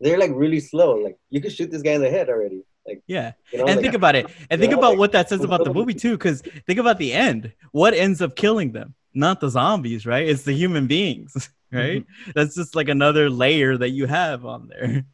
they're 0.01 0.19
like 0.19 0.31
really 0.35 0.61
slow. 0.61 0.95
Like 0.97 1.19
you 1.29 1.41
could 1.41 1.53
shoot 1.53 1.71
this 1.71 1.83
guy 1.83 1.93
in 1.93 2.01
the 2.01 2.11
head 2.11 2.29
already. 2.31 2.63
Like 2.87 3.03
Yeah. 3.07 3.33
You 3.53 3.59
know, 3.59 3.67
and 3.67 3.77
like- 3.77 3.83
think 3.83 3.95
about 3.95 4.15
it. 4.17 4.27
And 4.49 4.59
think 4.61 4.73
know, 4.73 4.79
about 4.79 4.91
like- 4.93 4.99
what 4.99 5.13
that 5.13 5.29
says 5.29 5.45
about 5.45 5.65
the 5.65 5.75
movie 5.75 5.95
too, 5.95 6.13
because 6.13 6.41
think 6.67 6.79
about 6.79 6.99
the 6.99 7.13
end. 7.13 7.53
What 7.73 7.93
ends 7.95 8.23
up 8.23 8.35
killing 8.35 8.73
them? 8.73 8.95
Not 9.13 9.41
the 9.41 9.51
zombies, 9.51 10.07
right? 10.07 10.27
It's 10.27 10.45
the 10.45 10.53
human 10.55 10.87
beings, 10.87 11.51
right? 11.73 12.03
Mm-hmm. 12.07 12.31
That's 12.35 12.55
just 12.55 12.75
like 12.75 12.89
another 12.89 13.29
layer 13.29 13.77
that 13.77 13.91
you 13.91 14.07
have 14.07 14.47
on 14.47 14.69
there. 14.69 15.05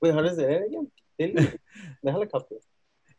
wait, 0.00 0.12
how 0.14 0.22
does 0.22 0.38
it 0.38 0.50
end 0.50 0.64
again? 0.66 1.58
The 2.02 2.10
helicopter. 2.10 2.56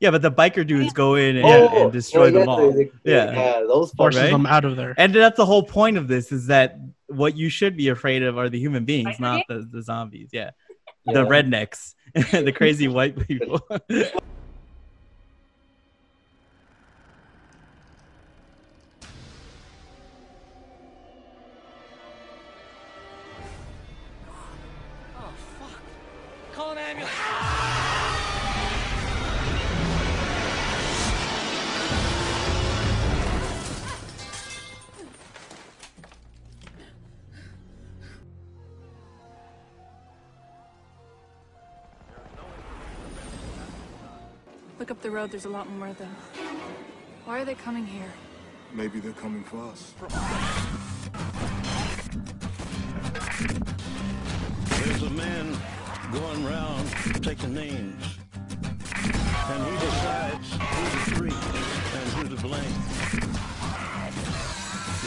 Yeah, 0.04 0.12
but 0.12 0.22
the 0.22 0.32
biker 0.32 0.68
dudes 0.68 0.92
go 0.92 1.16
in 1.16 1.38
and, 1.38 1.46
Oh, 1.46 1.84
and 1.86 1.92
destroy 1.94 2.24
oh, 2.28 2.32
them 2.32 2.40
yeah, 2.42 2.46
all. 2.46 2.72
they- 2.74 2.84
they- 2.84 2.92
yeah. 3.06 3.32
yeah, 3.32 3.60
those 3.66 3.92
Forces 3.94 4.22
Right? 4.22 4.32
them 4.32 4.46
out 4.46 4.66
of 4.66 4.76
there. 4.76 4.94
And 4.98 5.16
that's 5.16 5.38
the 5.38 5.46
whole 5.46 5.64
point 5.64 5.96
of 5.98 6.10
this 6.10 6.34
is 6.34 6.48
that 6.48 6.78
what 7.08 7.38
you 7.38 7.48
should 7.50 7.78
be 7.78 7.88
afraid 7.88 8.22
of 8.22 8.38
are 8.38 8.50
the 8.50 8.60
human 8.60 8.84
beings, 8.84 9.18
not 9.18 9.46
the, 9.48 9.66
the 9.72 9.82
zombies. 9.82 10.30
Yeah. 10.34 10.52
The 11.06 11.26
rednecks, 11.26 11.96
the 12.32 12.54
crazy 12.54 12.88
white 12.98 13.28
people. 13.28 13.60
Look 44.84 44.92
up 44.92 45.02
the 45.02 45.12
road, 45.12 45.32
there's 45.32 45.46
a 45.46 45.50
lot 45.50 45.70
more 45.70 45.88
of 45.88 45.98
them. 45.98 46.14
Why 47.24 47.40
are 47.40 47.46
they 47.46 47.56
coming 47.56 47.86
here? 47.86 48.12
Maybe 48.74 49.00
they're 49.00 49.14
coming 49.14 49.42
for 49.46 49.60
us. 49.60 49.94
There's 54.82 55.04
a 55.04 55.10
man 55.12 55.58
going 56.12 56.46
around 56.46 56.86
taking 57.24 57.54
names. 57.54 58.04
And 58.94 59.64
he 59.64 59.72
decides 59.86 60.52
who 60.52 60.84
to 60.84 61.00
free 61.16 61.40
and 61.96 62.10
who 62.18 62.28
to 62.36 62.42
blame. 62.42 62.76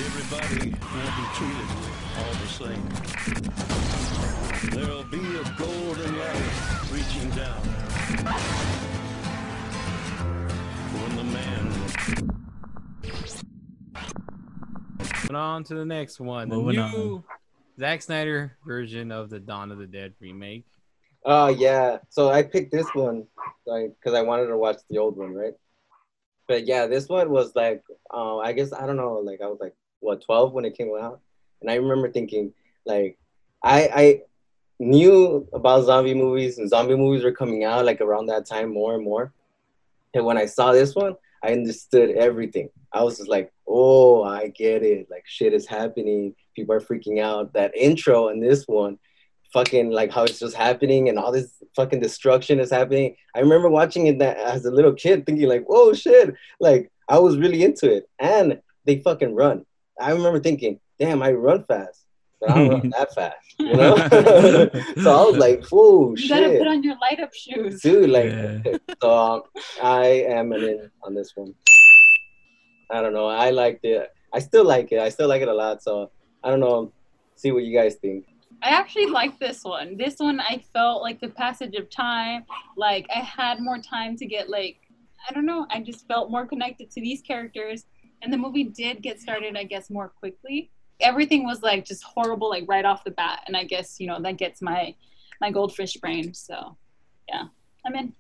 Everybody 0.07 0.71
will 0.73 1.13
be 1.21 1.27
treated 1.37 1.69
all 2.17 2.33
the 2.41 2.49
same. 2.49 2.85
There'll 4.71 5.05
be 5.05 5.21
a 5.37 5.45
golden 5.59 6.19
ladder 6.19 6.51
reaching 6.91 7.29
down. 7.33 8.96
When 11.27 11.35
the 11.35 11.39
man 11.39 11.67
Moving 15.23 15.37
on 15.37 15.65
to 15.65 15.75
the 15.75 15.85
next 15.85 16.21
one. 16.21 16.49
The 16.49 16.57
Moving 16.57 16.77
new 16.77 17.25
Zack 17.79 18.03
Snyder 18.03 18.57
version 18.65 19.11
of 19.11 19.31
the 19.31 19.41
Dawn 19.41 19.73
of 19.73 19.79
the 19.79 19.87
Dead 19.87 20.15
remake. 20.21 20.67
Oh 21.25 21.49
yeah. 21.49 21.99
So 22.11 22.31
I 22.31 22.43
picked 22.43 22.71
this 22.71 22.89
one 22.95 23.27
like 23.67 23.95
because 23.99 24.15
I 24.17 24.23
wanted 24.23 24.47
to 24.47 24.57
watch 24.57 24.77
the 24.89 24.99
old 24.99 25.17
one, 25.17 25.35
right? 25.35 25.55
But 26.47 26.67
yeah, 26.67 26.87
this 26.87 27.09
one 27.09 27.31
was 27.31 27.57
like 27.57 27.83
uh, 28.13 28.39
I 28.39 28.53
guess 28.53 28.73
I 28.73 28.87
don't 28.87 28.97
know, 28.97 29.15
like 29.15 29.41
I 29.41 29.47
was 29.47 29.59
like 29.61 29.75
what 30.01 30.25
12 30.25 30.53
when 30.53 30.65
it 30.65 30.77
came 30.77 30.93
out. 31.01 31.21
And 31.61 31.71
I 31.71 31.75
remember 31.75 32.11
thinking 32.11 32.53
like 32.85 33.19
I 33.65 33.91
I 33.95 34.23
knew 34.79 35.49
about 35.53 35.87
zombie 35.87 36.15
movies 36.15 36.59
and 36.59 36.69
zombie 36.69 36.95
movies 36.95 37.25
were 37.25 37.33
coming 37.33 37.65
out 37.65 37.85
like 37.85 38.01
around 38.01 38.27
that 38.27 38.47
time 38.47 38.73
more 38.73 38.95
and 38.95 39.03
more. 39.05 39.33
And 40.17 40.25
when 40.25 40.39
I 40.39 40.47
saw 40.47 40.73
this 40.73 40.95
one, 40.95 41.15
I 41.43 41.53
understood 41.53 42.11
everything. 42.17 42.71
I 42.93 43.05
was 43.05 43.19
just 43.19 43.29
like, 43.29 43.53
oh, 43.69 44.25
I 44.25 44.49
get 44.49 44.83
it. 44.83 45.09
Like 45.11 45.25
shit 45.27 45.53
is 45.53 45.67
happening. 45.67 46.35
People 46.55 46.75
are 46.75 46.81
freaking 46.81 47.21
out. 47.21 47.53
That 47.53 47.77
intro 47.77 48.29
and 48.29 48.43
this 48.43 48.65
one, 48.67 48.99
fucking 49.53 49.91
like 49.91 50.11
how 50.11 50.25
it's 50.25 50.39
just 50.39 50.57
happening 50.57 51.11
and 51.11 51.19
all 51.19 51.33
this 51.33 51.63
fucking 51.77 52.01
destruction 52.01 52.59
is 52.59 52.71
happening. 52.71 53.15
I 53.35 53.41
remember 53.41 53.69
watching 53.69 54.07
it 54.07 54.19
that 54.21 54.39
as 54.39 54.65
a 54.65 54.71
little 54.71 54.95
kid, 54.95 55.27
thinking 55.27 55.49
like, 55.49 55.67
whoa, 55.67 55.93
shit. 55.93 56.35
Like 56.61 56.91
I 57.09 57.19
was 57.19 57.37
really 57.37 57.63
into 57.63 57.95
it. 57.95 58.09
And 58.19 58.61
they 58.87 59.01
fucking 59.01 59.35
run. 59.35 59.67
I 60.01 60.13
remember 60.13 60.41
thinking, 60.41 60.81
damn, 60.99 61.23
I 61.23 61.33
run 61.33 61.65
fast. 61.65 62.06
But 62.47 62.57
I 62.57 62.59
don't 62.59 62.69
run 62.71 62.91
that 62.91 63.15
fast, 63.19 63.55
you 63.59 63.75
know? 63.75 63.97
so 65.03 65.11
I 65.11 65.31
was 65.31 65.37
like, 65.37 65.65
whoa, 65.67 66.15
You 66.17 66.29
gotta 66.29 66.59
put 66.59 66.67
on 66.67 66.83
your 66.83 66.97
light 67.01 67.21
up 67.21 67.33
shoes. 67.35 67.81
dude 67.81 68.11
like 68.11 68.31
so 69.03 69.11
um, 69.11 69.43
i 69.83 70.07
am 70.07 70.53
an 70.53 70.63
in 70.63 70.91
on 71.03 71.15
this 71.15 71.33
one 71.35 71.55
i 72.91 73.01
don't 73.01 73.13
know 73.13 73.27
i 73.27 73.51
liked 73.51 73.85
it 73.85 74.11
i 74.33 74.39
still 74.39 74.65
like 74.65 74.93
it 74.93 75.01
i 75.01 75.09
still 75.09 75.29
like 75.29 75.43
it 75.43 75.49
a 75.49 75.55
lot 75.55 75.83
so 75.83 76.11
i 76.45 76.51
don't 76.51 76.61
know 76.61 76.93
see 77.35 77.51
what 77.53 77.65
you 77.65 77.77
guys 77.77 77.95
think 77.97 78.25
I 78.63 78.71
actually 78.71 79.07
like 79.07 79.39
this 79.39 79.63
one. 79.65 79.99
This 79.99 80.17
one, 80.19 80.41
I 80.41 80.65
felt 80.73 81.03
like 81.03 81.21
the 81.21 81.29
passage 81.29 81.75
of 81.75 81.91
time, 81.91 82.45
like 82.77 83.07
I 83.15 83.19
had 83.21 83.61
more 83.61 83.79
time 83.79 84.17
to 84.17 84.25
get 84.25 84.49
like, 84.49 84.79
I 85.29 85.35
don't 85.35 85.45
know, 85.45 85.67
I 85.71 85.81
just 85.81 86.09
felt 86.09 86.31
more 86.31 86.47
connected 86.47 86.91
to 86.93 87.01
these 87.03 87.21
characters. 87.21 87.85
And 88.23 88.33
the 88.33 88.39
movie 88.39 88.65
did 88.65 89.03
get 89.03 89.21
started, 89.21 89.57
I 89.59 89.65
guess, 89.65 89.91
more 89.91 90.09
quickly. 90.09 90.71
Everything 91.01 91.45
was 91.45 91.63
like 91.63 91.85
just 91.85 92.03
horrible, 92.03 92.49
like 92.49 92.65
right 92.67 92.85
off 92.85 93.05
the 93.05 93.11
bat. 93.11 93.43
And 93.47 93.57
I 93.57 93.65
guess, 93.65 94.01
you 94.01 94.07
know, 94.07 94.21
that 94.23 94.37
gets 94.37 94.63
my 94.63 94.95
my 95.41 95.51
goldfish 95.51 95.95
brain. 95.95 96.33
So 96.35 96.77
yeah, 97.29 97.45
I'm 97.85 97.95
in. 97.95 98.13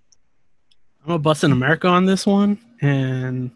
I'm 1.05 1.13
a 1.13 1.19
bust 1.19 1.45
in 1.45 1.53
America 1.53 1.87
on 1.89 2.05
this 2.05 2.27
one, 2.27 2.59
and 2.81 3.51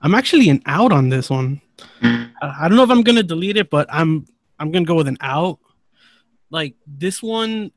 I'm 0.00 0.14
actually 0.14 0.48
an 0.48 0.62
out 0.66 0.92
on 0.92 1.08
this 1.08 1.28
one. 1.28 1.60
Mm. 2.00 2.32
I 2.40 2.64
I 2.64 2.68
don't 2.68 2.76
know 2.76 2.84
if 2.84 2.90
I'm 2.90 3.02
gonna 3.02 3.22
delete 3.22 3.56
it, 3.56 3.70
but 3.70 3.86
I'm 3.90 4.26
I'm 4.58 4.70
gonna 4.70 4.84
go 4.84 4.94
with 4.94 5.08
an 5.08 5.18
out. 5.20 5.58
Like 6.50 6.74
this 6.86 7.22
one 7.22 7.72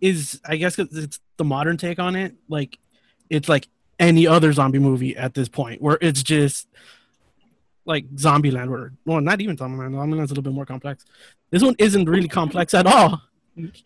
is, 0.00 0.40
I 0.44 0.56
guess, 0.56 0.76
'cause 0.76 0.88
it's 0.92 1.20
the 1.36 1.44
modern 1.44 1.76
take 1.76 1.98
on 1.98 2.16
it. 2.16 2.34
Like 2.48 2.78
it's 3.28 3.48
like 3.48 3.68
any 3.98 4.26
other 4.26 4.52
zombie 4.52 4.78
movie 4.78 5.16
at 5.16 5.34
this 5.34 5.48
point, 5.48 5.82
where 5.82 5.98
it's 6.00 6.22
just 6.22 6.68
like 7.84 8.08
Zombieland, 8.14 8.70
or 8.70 8.92
well, 9.04 9.20
not 9.20 9.40
even 9.40 9.56
Zombie 9.56 9.78
Land. 9.78 9.94
Zombieland. 9.94 10.10
Zombieland's 10.10 10.30
a 10.30 10.34
little 10.34 10.42
bit 10.42 10.52
more 10.52 10.66
complex. 10.66 11.04
This 11.50 11.62
one 11.62 11.74
isn't 11.78 12.08
really 12.08 12.28
complex 12.28 12.74
at 12.74 12.86
all. 12.86 13.20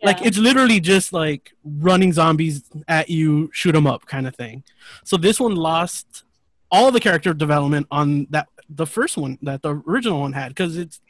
Like 0.03 0.23
it's 0.23 0.39
literally 0.39 0.79
just 0.79 1.13
like 1.13 1.53
running 1.65 2.13
zombies 2.13 2.63
at 2.87 3.09
you, 3.09 3.51
shoot 3.53 3.73
them 3.73 3.87
up, 3.87 4.07
kind 4.07 4.27
of 4.27 4.37
thing. 4.37 4.63
So 5.05 5.17
this 5.17 5.41
one 5.41 5.55
lost 5.55 6.25
all 6.71 6.91
the 6.91 7.01
character 7.01 7.33
development 7.33 7.87
on 7.91 8.27
that 8.31 8.49
the 8.69 8.87
first 8.87 9.17
one 9.17 9.39
that 9.43 9.63
the 9.63 9.83
original 9.87 10.21
one 10.21 10.33
had 10.33 10.49
because 10.49 10.77
it's 10.77 11.01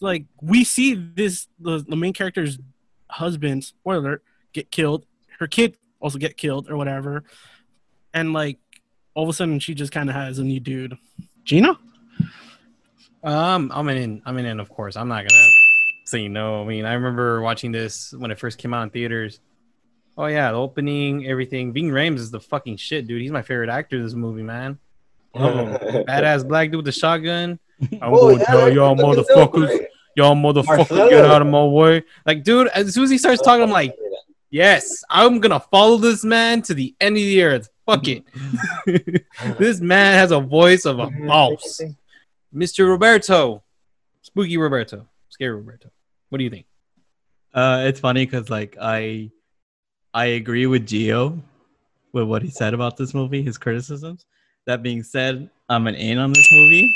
like 0.00 0.24
we 0.40 0.64
see 0.64 0.94
this 0.94 1.48
the, 1.58 1.84
the 1.86 1.96
main 1.96 2.12
character's 2.12 2.58
husband 3.10 3.64
spoiler 3.64 3.98
alert, 3.98 4.24
get 4.52 4.70
killed 4.70 5.04
her 5.38 5.46
kid 5.46 5.76
also 6.00 6.18
get 6.18 6.36
killed 6.36 6.70
or 6.70 6.76
whatever 6.76 7.24
and 8.12 8.32
like 8.32 8.58
all 9.14 9.24
of 9.24 9.28
a 9.28 9.32
sudden 9.32 9.58
she 9.58 9.74
just 9.74 9.92
kind 9.92 10.08
of 10.08 10.14
has 10.14 10.38
a 10.38 10.44
new 10.44 10.60
dude 10.60 10.96
gina 11.42 11.78
Um, 13.24 13.70
I'm 13.74 13.88
in. 13.88 14.22
I'm 14.26 14.38
in. 14.38 14.46
And 14.46 14.60
of 14.60 14.68
course, 14.68 14.96
I'm 14.96 15.08
not 15.08 15.26
gonna 15.28 15.48
say 16.04 16.28
no. 16.28 16.62
I 16.62 16.64
mean, 16.66 16.84
I 16.84 16.92
remember 16.94 17.40
watching 17.40 17.72
this 17.72 18.12
when 18.12 18.30
it 18.30 18.38
first 18.38 18.58
came 18.58 18.74
out 18.74 18.82
in 18.82 18.90
theaters. 18.90 19.40
Oh 20.16 20.26
yeah, 20.26 20.52
the 20.52 20.58
opening, 20.58 21.26
everything. 21.26 21.72
Ving 21.72 21.90
Rhames 21.90 22.16
is 22.18 22.30
the 22.30 22.40
fucking 22.40 22.76
shit, 22.76 23.06
dude. 23.06 23.20
He's 23.22 23.32
my 23.32 23.42
favorite 23.42 23.70
actor 23.70 23.96
in 23.96 24.04
this 24.04 24.14
movie, 24.14 24.42
man. 24.42 24.78
Badass 25.34 26.46
black 26.46 26.68
dude 26.70 26.76
with 26.76 26.84
the 26.84 26.92
shotgun. 26.92 27.58
I'm 28.00 28.14
Oh, 28.14 28.28
going 28.28 28.38
to 28.38 28.44
tell 28.44 28.72
y'all 28.72 28.94
dope, 28.94 29.26
motherfuckers, 29.26 29.86
y'all 30.16 30.36
motherfuckers, 30.36 31.10
get 31.10 31.24
out 31.24 31.42
of 31.42 31.48
my 31.48 31.64
way. 31.64 32.04
Like, 32.24 32.44
dude, 32.44 32.68
as 32.68 32.94
soon 32.94 33.02
as 33.04 33.10
he 33.10 33.18
starts 33.18 33.42
talking, 33.42 33.64
I'm 33.64 33.70
like, 33.70 33.96
yes, 34.50 35.02
I'm 35.10 35.40
gonna 35.40 35.58
follow 35.58 35.96
this 35.96 36.22
man 36.24 36.62
to 36.62 36.74
the 36.74 36.94
end 37.00 37.16
of 37.16 37.22
the 37.22 37.42
earth. 37.42 37.68
Fuck 37.84 38.06
it. 38.06 38.24
this 39.58 39.80
man 39.80 40.14
has 40.14 40.30
a 40.30 40.38
voice 40.40 40.84
of 40.84 41.00
a 41.00 41.08
boss. 41.26 41.80
Mr. 42.54 42.88
Roberto, 42.88 43.62
spooky 44.22 44.56
Roberto, 44.56 45.06
scary 45.28 45.54
Roberto. 45.56 45.90
What 46.28 46.38
do 46.38 46.44
you 46.44 46.50
think? 46.50 46.66
Uh, 47.52 47.84
it's 47.86 48.00
funny 48.00 48.24
because 48.26 48.50
like 48.50 48.76
I, 48.80 49.30
I 50.12 50.26
agree 50.26 50.66
with 50.66 50.86
Gio 50.86 51.40
with 52.12 52.24
what 52.28 52.42
he 52.42 52.50
said 52.50 52.74
about 52.74 52.96
this 52.96 53.14
movie, 53.14 53.42
his 53.42 53.58
criticisms. 53.58 54.24
That 54.66 54.82
being 54.82 55.02
said, 55.02 55.50
I'm 55.68 55.86
an 55.86 55.94
in 55.94 56.18
on 56.18 56.32
this 56.32 56.48
movie. 56.52 56.94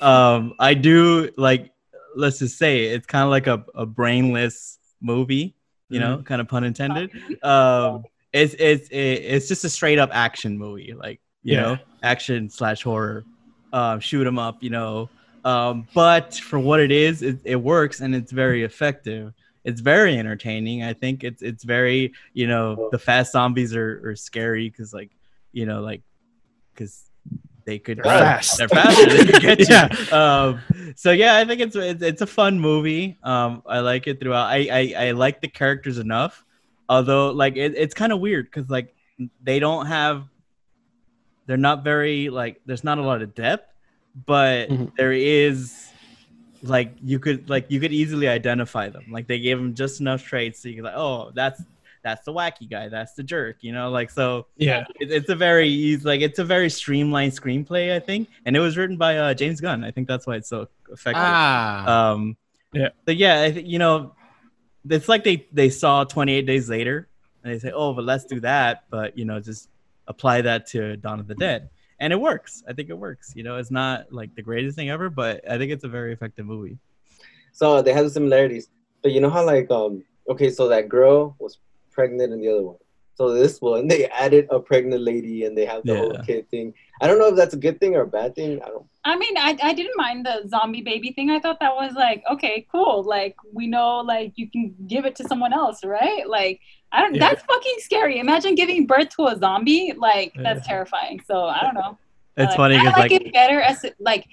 Um, 0.00 0.54
I 0.58 0.74
do 0.74 1.30
like, 1.36 1.72
let's 2.16 2.38
just 2.38 2.58
say 2.58 2.84
it's 2.84 3.06
kind 3.06 3.24
of 3.24 3.30
like 3.30 3.46
a, 3.46 3.64
a 3.74 3.86
brainless 3.86 4.78
movie, 5.00 5.54
you 5.88 6.00
know, 6.00 6.22
kind 6.22 6.40
of 6.40 6.48
pun 6.48 6.64
intended. 6.64 7.10
Um, 7.42 8.04
it's 8.32 8.54
it's 8.58 8.88
it's 8.90 9.48
just 9.48 9.64
a 9.64 9.70
straight 9.70 9.98
up 9.98 10.10
action 10.12 10.58
movie, 10.58 10.92
like 10.94 11.20
you 11.42 11.54
Yeah. 11.54 11.62
know, 11.62 11.78
action 12.02 12.50
slash 12.50 12.82
horror. 12.82 13.24
Um, 13.72 14.00
them 14.00 14.38
up, 14.38 14.62
you 14.62 14.70
know. 14.70 15.08
Um, 15.44 15.86
but 15.94 16.34
for 16.34 16.58
what 16.58 16.80
it 16.80 16.90
is, 16.90 17.22
it, 17.22 17.38
it 17.44 17.56
works 17.56 18.00
and 18.00 18.14
it's 18.14 18.32
very 18.32 18.64
effective. 18.64 19.32
It's 19.64 19.80
very 19.80 20.18
entertaining. 20.18 20.82
I 20.82 20.92
think 20.92 21.24
it's 21.24 21.42
it's 21.42 21.64
very 21.64 22.12
you 22.32 22.46
know 22.46 22.88
the 22.90 22.98
fast 22.98 23.32
zombies 23.32 23.74
are, 23.74 24.00
are 24.08 24.16
scary 24.16 24.70
because 24.70 24.94
like 24.94 25.10
you 25.52 25.66
know 25.66 25.80
like 25.80 26.02
because 26.72 27.08
they 27.68 27.78
could 27.78 27.98
They're 27.98 28.04
fast. 28.04 28.56
They're 28.56 28.68
faster. 28.68 29.04
They 29.04 29.24
could 29.26 29.42
get 29.42 29.58
you. 29.58 29.66
Yeah. 29.68 29.88
Um, 30.10 30.60
so 30.96 31.10
yeah, 31.10 31.36
I 31.36 31.44
think 31.44 31.60
it's, 31.60 31.76
it's 31.76 32.02
it's 32.02 32.22
a 32.22 32.26
fun 32.26 32.58
movie. 32.58 33.18
Um, 33.22 33.62
I 33.66 33.80
like 33.80 34.06
it 34.06 34.20
throughout. 34.20 34.46
I 34.46 34.68
I, 34.72 35.08
I 35.08 35.10
like 35.10 35.42
the 35.42 35.48
characters 35.48 35.98
enough, 35.98 36.42
although 36.88 37.30
like 37.30 37.58
it, 37.58 37.74
it's 37.76 37.92
kind 37.92 38.10
of 38.10 38.20
weird 38.20 38.46
because 38.46 38.70
like 38.70 38.94
they 39.42 39.58
don't 39.58 39.84
have. 39.84 40.24
They're 41.48 41.56
not 41.56 41.82
very 41.82 42.28
like. 42.28 42.60
There's 42.66 42.84
not 42.84 42.98
a 42.98 43.02
lot 43.02 43.22
of 43.22 43.34
depth, 43.34 43.72
but 44.26 44.68
Mm-hmm. 44.68 44.84
there 44.96 45.12
is 45.12 45.88
like 46.62 46.92
you 47.02 47.18
could 47.18 47.48
like 47.48 47.66
you 47.70 47.80
could 47.80 47.92
easily 47.92 48.28
identify 48.28 48.88
them. 48.90 49.06
Like 49.10 49.26
they 49.26 49.40
gave 49.40 49.56
them 49.58 49.74
just 49.74 50.00
enough 50.00 50.22
traits 50.22 50.60
so 50.62 50.68
you 50.68 50.76
can 50.76 50.84
like, 50.84 50.94
oh, 50.96 51.32
that's 51.34 51.62
that's 52.04 52.24
the 52.24 52.32
wacky 52.32 52.68
guy, 52.70 52.88
that's 52.88 53.14
the 53.14 53.22
jerk, 53.22 53.56
you 53.60 53.72
know, 53.72 53.90
like 53.90 54.10
so. 54.10 54.46
Yeah. 54.56 54.84
it, 55.00 55.10
it's 55.10 55.28
a 55.30 55.34
very 55.34 55.68
easy, 55.68 56.04
like 56.04 56.20
it's 56.20 56.38
a 56.38 56.44
very 56.44 56.70
streamlined 56.70 57.32
screenplay, 57.32 57.94
I 57.94 57.98
think, 57.98 58.28
and 58.44 58.56
it 58.56 58.60
was 58.60 58.76
written 58.76 58.96
by 58.96 59.16
uh, 59.18 59.34
James 59.34 59.60
Gunn. 59.60 59.82
I 59.84 59.90
think 59.90 60.06
that's 60.06 60.26
why 60.26 60.36
it's 60.36 60.48
so 60.48 60.68
effective. 60.92 61.22
Ah. 61.24 62.10
Um, 62.12 62.36
yeah. 62.72 62.90
So 63.06 63.12
yeah, 63.12 63.40
I 63.42 63.52
think 63.52 63.66
you 63.66 63.78
know, 63.78 64.14
it's 64.88 65.08
like 65.08 65.24
they 65.24 65.46
they 65.52 65.70
saw 65.70 66.04
28 66.04 66.46
Days 66.46 66.68
Later, 66.68 67.08
and 67.42 67.52
they 67.54 67.58
say, 67.58 67.72
oh, 67.74 67.94
but 67.94 68.04
let's 68.04 68.24
do 68.26 68.40
that, 68.40 68.84
but 68.90 69.16
you 69.16 69.24
know, 69.24 69.40
just 69.40 69.68
apply 70.08 70.40
that 70.42 70.66
to 70.68 70.96
Dawn 70.96 71.20
of 71.20 71.28
the 71.28 71.34
Dead, 71.36 71.68
and 72.00 72.12
it 72.12 72.20
works. 72.20 72.64
I 72.68 72.72
think 72.72 72.90
it 72.90 72.98
works. 72.98 73.32
You 73.36 73.44
know, 73.44 73.56
it's 73.56 73.70
not 73.70 74.12
like 74.12 74.34
the 74.34 74.42
greatest 74.42 74.76
thing 74.76 74.90
ever, 74.90 75.08
but 75.10 75.48
I 75.48 75.58
think 75.58 75.70
it's 75.70 75.84
a 75.84 75.88
very 75.88 76.12
effective 76.12 76.46
movie. 76.46 76.78
So 77.52 77.82
they 77.82 77.92
have 77.92 78.10
similarities, 78.10 78.68
but 79.02 79.12
you 79.12 79.20
know 79.20 79.30
how 79.30 79.44
like 79.44 79.70
um 79.70 80.04
okay, 80.28 80.50
so 80.50 80.68
that 80.68 80.88
girl 80.88 81.36
was 81.38 81.58
pregnant 81.90 82.32
in 82.32 82.40
the 82.40 82.48
other 82.48 82.62
one. 82.62 82.76
So 83.18 83.32
this 83.34 83.60
one 83.60 83.88
they 83.88 84.06
added 84.24 84.46
a 84.48 84.60
pregnant 84.60 85.02
lady 85.02 85.44
and 85.44 85.58
they 85.58 85.66
have 85.66 85.82
the 85.84 85.96
whole 85.96 86.16
kid 86.28 86.48
thing. 86.52 86.72
I 87.02 87.08
don't 87.08 87.18
know 87.18 87.28
if 87.32 87.36
that's 87.36 87.52
a 87.54 87.62
good 87.66 87.78
thing 87.80 87.96
or 87.96 88.02
a 88.02 88.06
bad 88.06 88.36
thing. 88.36 88.62
I 88.62 88.68
don't. 88.68 88.86
I 89.04 89.16
mean, 89.16 89.36
I, 89.36 89.50
I 89.62 89.72
didn't 89.74 89.96
mind 89.96 90.24
the 90.24 90.36
zombie 90.48 90.82
baby 90.82 91.10
thing. 91.12 91.28
I 91.30 91.40
thought 91.40 91.58
that 91.60 91.74
was 91.74 91.94
like, 91.94 92.22
okay, 92.30 92.66
cool. 92.70 93.02
Like 93.02 93.34
we 93.52 93.66
know, 93.66 93.98
like 94.14 94.32
you 94.36 94.48
can 94.48 94.74
give 94.86 95.04
it 95.04 95.16
to 95.16 95.24
someone 95.24 95.52
else, 95.52 95.84
right? 95.84 96.28
Like 96.28 96.60
I 96.92 97.00
don't. 97.02 97.14
Yeah. 97.14 97.28
That's 97.28 97.42
fucking 97.42 97.78
scary. 97.78 98.20
Imagine 98.20 98.54
giving 98.54 98.86
birth 98.86 99.08
to 99.16 99.26
a 99.26 99.36
zombie. 99.36 99.94
Like 99.96 100.32
that's 100.44 100.64
terrifying. 100.66 101.20
So 101.26 101.34
I 101.56 101.60
don't 101.62 101.74
know. 101.74 101.98
It's 102.36 102.50
like- 102.50 102.56
funny 102.56 102.76
I 102.76 102.84
'cause, 102.84 102.98
like, 102.98 103.10
like- 103.10 103.20
it 103.26 103.32
better 103.32 103.60
as 103.60 103.84
like 103.98 104.26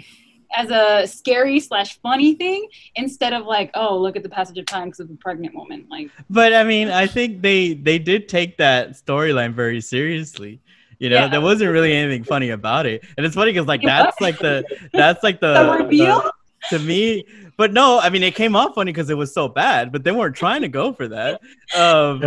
as 0.55 0.69
a 0.69 1.07
scary 1.07 1.59
slash 1.59 1.99
funny 2.01 2.35
thing 2.35 2.67
instead 2.95 3.33
of 3.33 3.45
like, 3.45 3.71
oh, 3.73 3.97
look 3.97 4.15
at 4.15 4.23
the 4.23 4.29
passage 4.29 4.57
of 4.57 4.65
time 4.65 4.85
because 4.85 4.99
of 5.01 5.09
a 5.09 5.15
pregnant 5.15 5.55
woman. 5.55 5.85
Like 5.89 6.09
But 6.29 6.53
I 6.53 6.63
mean, 6.63 6.89
I 6.89 7.07
think 7.07 7.41
they 7.41 7.73
they 7.73 7.99
did 7.99 8.27
take 8.29 8.57
that 8.57 8.91
storyline 8.91 9.53
very 9.53 9.81
seriously. 9.81 10.61
You 10.99 11.09
know, 11.09 11.15
Yeah. 11.17 11.27
there 11.27 11.41
wasn't 11.41 11.71
really 11.71 11.93
anything 11.93 12.23
funny 12.23 12.51
about 12.51 12.85
it, 12.85 13.03
and 13.17 13.25
it's 13.25 13.35
funny 13.35 13.51
because 13.51 13.67
like 13.67 13.81
that's 13.81 14.19
like 14.21 14.37
the 14.39 14.63
that's 14.93 15.23
like 15.23 15.39
the, 15.41 15.53
The 15.77 15.83
reveal? 15.83 16.21
the- 16.21 16.31
to 16.69 16.79
me. 16.79 17.25
But 17.57 17.71
no, 17.73 17.99
I 17.99 18.09
mean, 18.09 18.23
it 18.23 18.33
came 18.35 18.55
off 18.55 18.75
funny 18.75 18.91
because 18.91 19.09
it 19.09 19.17
was 19.17 19.33
so 19.33 19.47
bad, 19.47 19.91
but 19.91 20.03
they 20.03 20.11
weren't 20.11 20.35
trying 20.35 20.61
to 20.61 20.67
go 20.67 20.91
for 20.93 21.07
that. 21.09 21.39
Um, 21.77 22.19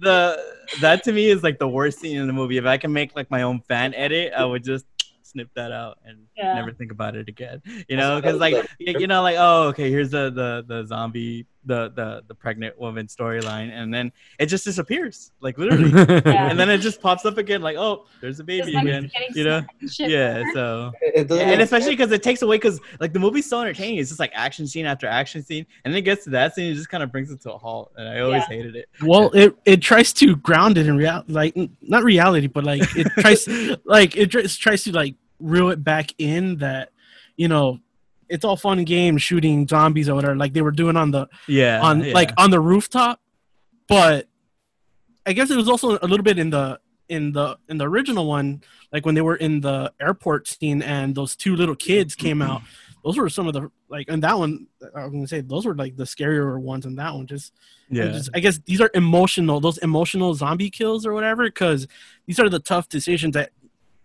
the 0.00 0.36
that 0.80 1.04
to 1.04 1.12
me 1.12 1.26
is 1.26 1.42
like 1.42 1.58
the 1.58 1.68
worst 1.68 2.00
scene 2.00 2.16
in 2.18 2.26
the 2.26 2.32
movie. 2.32 2.56
If 2.56 2.64
I 2.66 2.76
can 2.76 2.92
make 2.92 3.14
like 3.16 3.30
my 3.30 3.42
own 3.42 3.60
fan 3.68 3.94
edit, 3.94 4.32
I 4.36 4.44
would 4.44 4.64
just 4.64 4.84
snip 5.28 5.48
that 5.54 5.72
out 5.72 5.98
and 6.04 6.26
Yeah. 6.36 6.54
never 6.54 6.72
think 6.72 6.92
about 6.92 7.16
it 7.16 7.28
again. 7.28 7.62
You 7.88 7.96
know, 7.96 8.16
because 8.20 8.38
like 8.40 8.54
you 8.78 8.94
you 8.98 9.06
know, 9.06 9.22
like 9.22 9.36
oh, 9.38 9.68
okay, 9.68 9.90
here's 9.90 10.10
the 10.10 10.30
the 10.30 10.64
the 10.66 10.86
zombie, 10.86 11.46
the 11.64 11.90
the 11.90 12.22
the 12.28 12.34
pregnant 12.34 12.78
woman 12.78 13.06
storyline, 13.08 13.70
and 13.70 13.92
then 13.92 14.12
it 14.38 14.46
just 14.46 14.64
disappears, 14.64 15.32
like 15.40 15.58
literally, 15.58 15.90
Yeah. 16.24 16.48
and 16.50 16.58
then 16.58 16.70
it 16.70 16.78
just 16.78 17.00
pops 17.00 17.24
up 17.26 17.36
again, 17.36 17.60
like 17.62 17.76
oh, 17.76 18.06
there's 18.20 18.40
a 18.40 18.44
baby 18.44 18.72
Just 18.72 18.74
like 18.74 18.84
again, 18.84 19.10
you 19.34 19.44
know? 19.44 19.58
snapped 19.60 19.82
and 19.82 19.92
shit. 19.92 20.10
Yeah, 20.10 20.44
so 20.52 20.92
It 21.02 21.28
doesn't 21.28 21.48
and 21.48 21.60
especially 21.60 21.90
because 21.96 22.12
it 22.12 22.22
takes 22.22 22.42
away 22.42 22.56
because 22.56 22.80
like 23.00 23.12
the 23.12 23.18
movie's 23.18 23.48
so 23.48 23.60
entertaining. 23.60 23.98
It's 23.98 24.08
just 24.10 24.20
like 24.20 24.32
action 24.34 24.66
scene 24.66 24.86
after 24.86 25.06
action 25.06 25.42
scene, 25.42 25.66
and 25.84 25.92
then 25.92 25.98
it 25.98 26.02
gets 26.02 26.24
to 26.24 26.30
that 26.30 26.54
scene, 26.54 26.70
it 26.70 26.74
just 26.74 26.88
kind 26.88 27.02
of 27.02 27.10
brings 27.12 27.30
it 27.30 27.40
to 27.42 27.52
a 27.52 27.58
halt, 27.58 27.92
and 27.96 28.08
I 28.08 28.20
always 28.20 28.42
Yeah. 28.48 28.56
hated 28.56 28.76
it. 28.76 28.88
Well, 29.02 29.30
it 29.34 29.54
it 29.64 29.82
tries 29.82 30.12
to 30.14 30.36
ground 30.36 30.78
it 30.78 30.86
in 30.86 30.96
real, 30.96 31.24
like 31.28 31.54
not 31.82 32.04
reality, 32.04 32.46
but 32.46 32.64
like 32.64 32.82
it 32.96 33.08
tries, 33.18 33.48
like 33.84 34.16
it 34.16 34.30
tries, 34.30 34.56
tries 34.56 34.84
to 34.84 34.92
like 34.92 35.16
reel 35.40 35.70
it 35.70 35.82
back 35.84 36.14
in 36.18 36.56
that, 36.58 36.90
you 37.36 37.48
know, 37.48 37.78
it's 38.28 38.44
all 38.44 38.56
fun 38.56 38.84
games 38.84 39.22
shooting 39.22 39.66
zombies 39.66 40.08
or 40.08 40.14
whatever, 40.14 40.36
like 40.36 40.52
they 40.52 40.62
were 40.62 40.70
doing 40.70 40.96
on 40.96 41.10
the 41.10 41.28
Yeah, 41.46 41.80
on 41.82 42.02
yeah. 42.04 42.12
like 42.14 42.30
on 42.36 42.50
the 42.50 42.60
rooftop, 42.60 43.20
but 43.88 44.28
I 45.26 45.32
guess 45.32 45.50
it 45.50 45.56
was 45.56 45.68
also 45.68 45.98
a 46.02 46.06
little 46.06 46.24
bit 46.24 46.38
in 46.38 46.50
the 46.50 46.80
in 47.08 47.32
the 47.32 47.58
in 47.68 47.78
the 47.78 47.88
original 47.88 48.26
one, 48.26 48.62
like 48.92 49.06
when 49.06 49.14
they 49.14 49.20
were 49.22 49.36
in 49.36 49.60
the 49.60 49.92
airport 50.00 50.46
scene 50.48 50.82
and 50.82 51.14
those 51.14 51.34
two 51.36 51.56
little 51.56 51.74
kids 51.74 52.14
came 52.14 52.42
out. 52.42 52.60
Mm-hmm. 52.60 52.84
Those 53.04 53.16
were 53.16 53.28
some 53.30 53.46
of 53.46 53.54
the 53.54 53.70
like, 53.88 54.06
and 54.10 54.22
that 54.22 54.38
one 54.38 54.66
I 54.94 55.04
was 55.04 55.12
gonna 55.12 55.26
say 55.26 55.40
those 55.40 55.64
were 55.64 55.74
like 55.74 55.96
the 55.96 56.04
scarier 56.04 56.60
ones, 56.60 56.84
and 56.84 56.98
that 56.98 57.14
one 57.14 57.26
just 57.26 57.54
Yeah. 57.90 58.08
just- 58.08 58.28
I 58.34 58.40
guess 58.40 58.58
these 58.66 58.80
are 58.82 58.90
emotional, 58.92 59.60
those 59.60 59.78
emotional 59.78 60.34
zombie 60.34 60.68
kills 60.68 61.06
or 61.06 61.14
whatever, 61.14 61.44
because 61.44 61.86
these 62.26 62.38
are 62.38 62.50
the 62.50 62.58
tough 62.58 62.88
decisions 62.90 63.32
that 63.34 63.50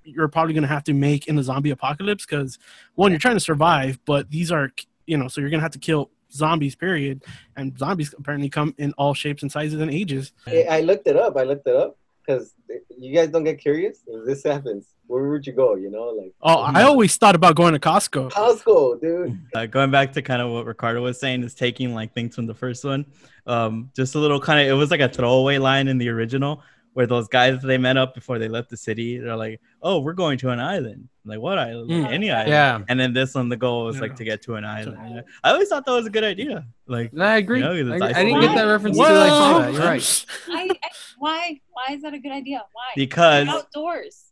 you're 0.04 0.28
probably 0.28 0.54
going 0.54 0.64
to 0.64 0.68
have 0.68 0.84
to 0.86 0.94
make 0.94 1.28
in 1.28 1.36
the 1.36 1.44
zombie 1.44 1.72
apocalypse. 1.72 2.26
Because 2.26 2.60
one, 2.96 3.12
you're 3.12 3.20
trying 3.20 3.36
to 3.36 3.40
survive, 3.40 4.00
but 4.06 4.30
these 4.30 4.52
are, 4.52 4.72
you 5.06 5.18
know, 5.18 5.28
so 5.28 5.42
you're 5.42 5.50
going 5.50 5.60
to 5.60 5.64
have 5.64 5.72
to 5.72 5.80
kill 5.80 6.12
zombies, 6.32 6.76
period. 6.76 7.24
And 7.56 7.78
zombies 7.78 8.14
apparently 8.18 8.50
come 8.50 8.76
in 8.78 8.94
all 8.94 9.14
shapes 9.14 9.44
and 9.44 9.52
sizes 9.52 9.80
and 9.80 9.92
ages. 9.92 10.34
I 10.48 10.64
I 10.70 10.82
looked 10.82 11.08
it 11.08 11.16
up. 11.16 11.38
I 11.38 11.44
looked 11.44 11.68
it 11.68 11.76
up 11.76 11.98
because 12.26 12.54
you 12.98 13.14
guys 13.14 13.30
don't 13.30 13.44
get 13.44 13.60
curious. 13.60 14.00
If 14.08 14.26
this 14.26 14.44
happens, 14.44 14.94
where 15.08 15.30
would 15.30 15.46
you 15.46 15.54
go? 15.54 15.76
You 15.76 15.90
know, 15.90 16.06
like 16.06 16.34
Oh, 16.42 16.60
I 16.60 16.84
always 16.84 17.16
thought 17.18 17.36
about 17.36 17.56
going 17.56 17.74
to 17.74 17.80
Costco. 17.80 18.32
Costco, 18.32 19.02
dude. 19.02 19.40
Uh, 19.54 19.66
going 19.66 19.92
back 19.92 20.14
to 20.14 20.22
kind 20.22 20.42
of 20.42 20.52
what 20.52 20.66
Ricardo 20.66 21.02
was 21.02 21.20
saying 21.20 21.44
is 21.44 21.54
taking 21.54 21.94
like 21.94 22.14
things 22.14 22.36
from 22.36 22.48
the 22.48 22.56
first 22.56 22.84
one. 22.84 23.06
Um, 23.46 23.92
just 23.96 24.16
a 24.16 24.20
little 24.20 24.40
kind 24.40 24.62
of 24.62 24.68
it 24.68 24.78
was 24.78 24.92
like 24.92 25.02
a 25.02 25.10
throwaway 25.10 25.58
line 25.58 25.88
in 25.88 25.98
the 25.98 26.10
original 26.10 26.64
where 26.94 27.08
those 27.08 27.28
guys 27.28 27.62
they 27.62 27.78
met 27.78 27.98
up 27.98 28.14
before 28.14 28.40
they 28.40 28.48
left 28.48 28.70
the 28.70 28.78
city. 28.78 29.18
They're 29.18 29.36
like, 29.36 29.60
"Oh, 29.84 30.00
we're 30.00 30.14
going 30.14 30.38
to 30.40 30.50
an 30.50 30.60
island." 30.60 31.10
I'm 31.26 31.30
like 31.30 31.40
what 31.40 31.58
island? 31.60 31.90
Like, 31.90 32.10
Mm. 32.10 32.14
Any 32.14 32.32
island? 32.32 32.50
Yeah. 32.50 32.80
And 32.90 33.00
then 33.00 33.14
this 33.14 33.34
one, 33.36 33.48
the 33.50 33.56
goal 33.58 33.86
was 33.86 34.00
like 34.02 34.16
to 34.18 34.24
get 34.26 34.42
to 34.44 34.56
an 34.56 34.66
island. 34.66 34.98
Yeah. 35.16 35.22
I 35.44 35.52
always 35.52 35.70
thought 35.70 35.86
that 35.86 35.92
was 35.92 36.06
a 36.06 36.10
good 36.10 36.24
idea. 36.24 36.66
Like 36.88 37.12
I 37.18 37.38
agree. 37.38 37.60
you 37.60 37.64
know, 37.64 37.94
'cause 37.94 38.02
I, 38.02 38.10
agree. 38.10 38.22
I 38.22 38.24
didn't 38.26 38.42
get 38.42 38.56
that 38.56 38.64
reference 38.64 38.98
until 38.98 39.16
I 39.22 39.28
saw 39.30 39.60
that. 39.60 39.74
You're 39.74 39.82
right. 39.84 40.26
I, 40.50 40.70
I, 40.72 40.90
why? 41.20 41.60
Why 41.72 41.96
is 41.96 42.02
that 42.02 42.14
a 42.14 42.20
good 42.20 42.32
idea? 42.32 42.64
Why? 42.74 42.84
Because- 42.96 43.46
You're 43.48 43.56
outdoors. 43.56 44.24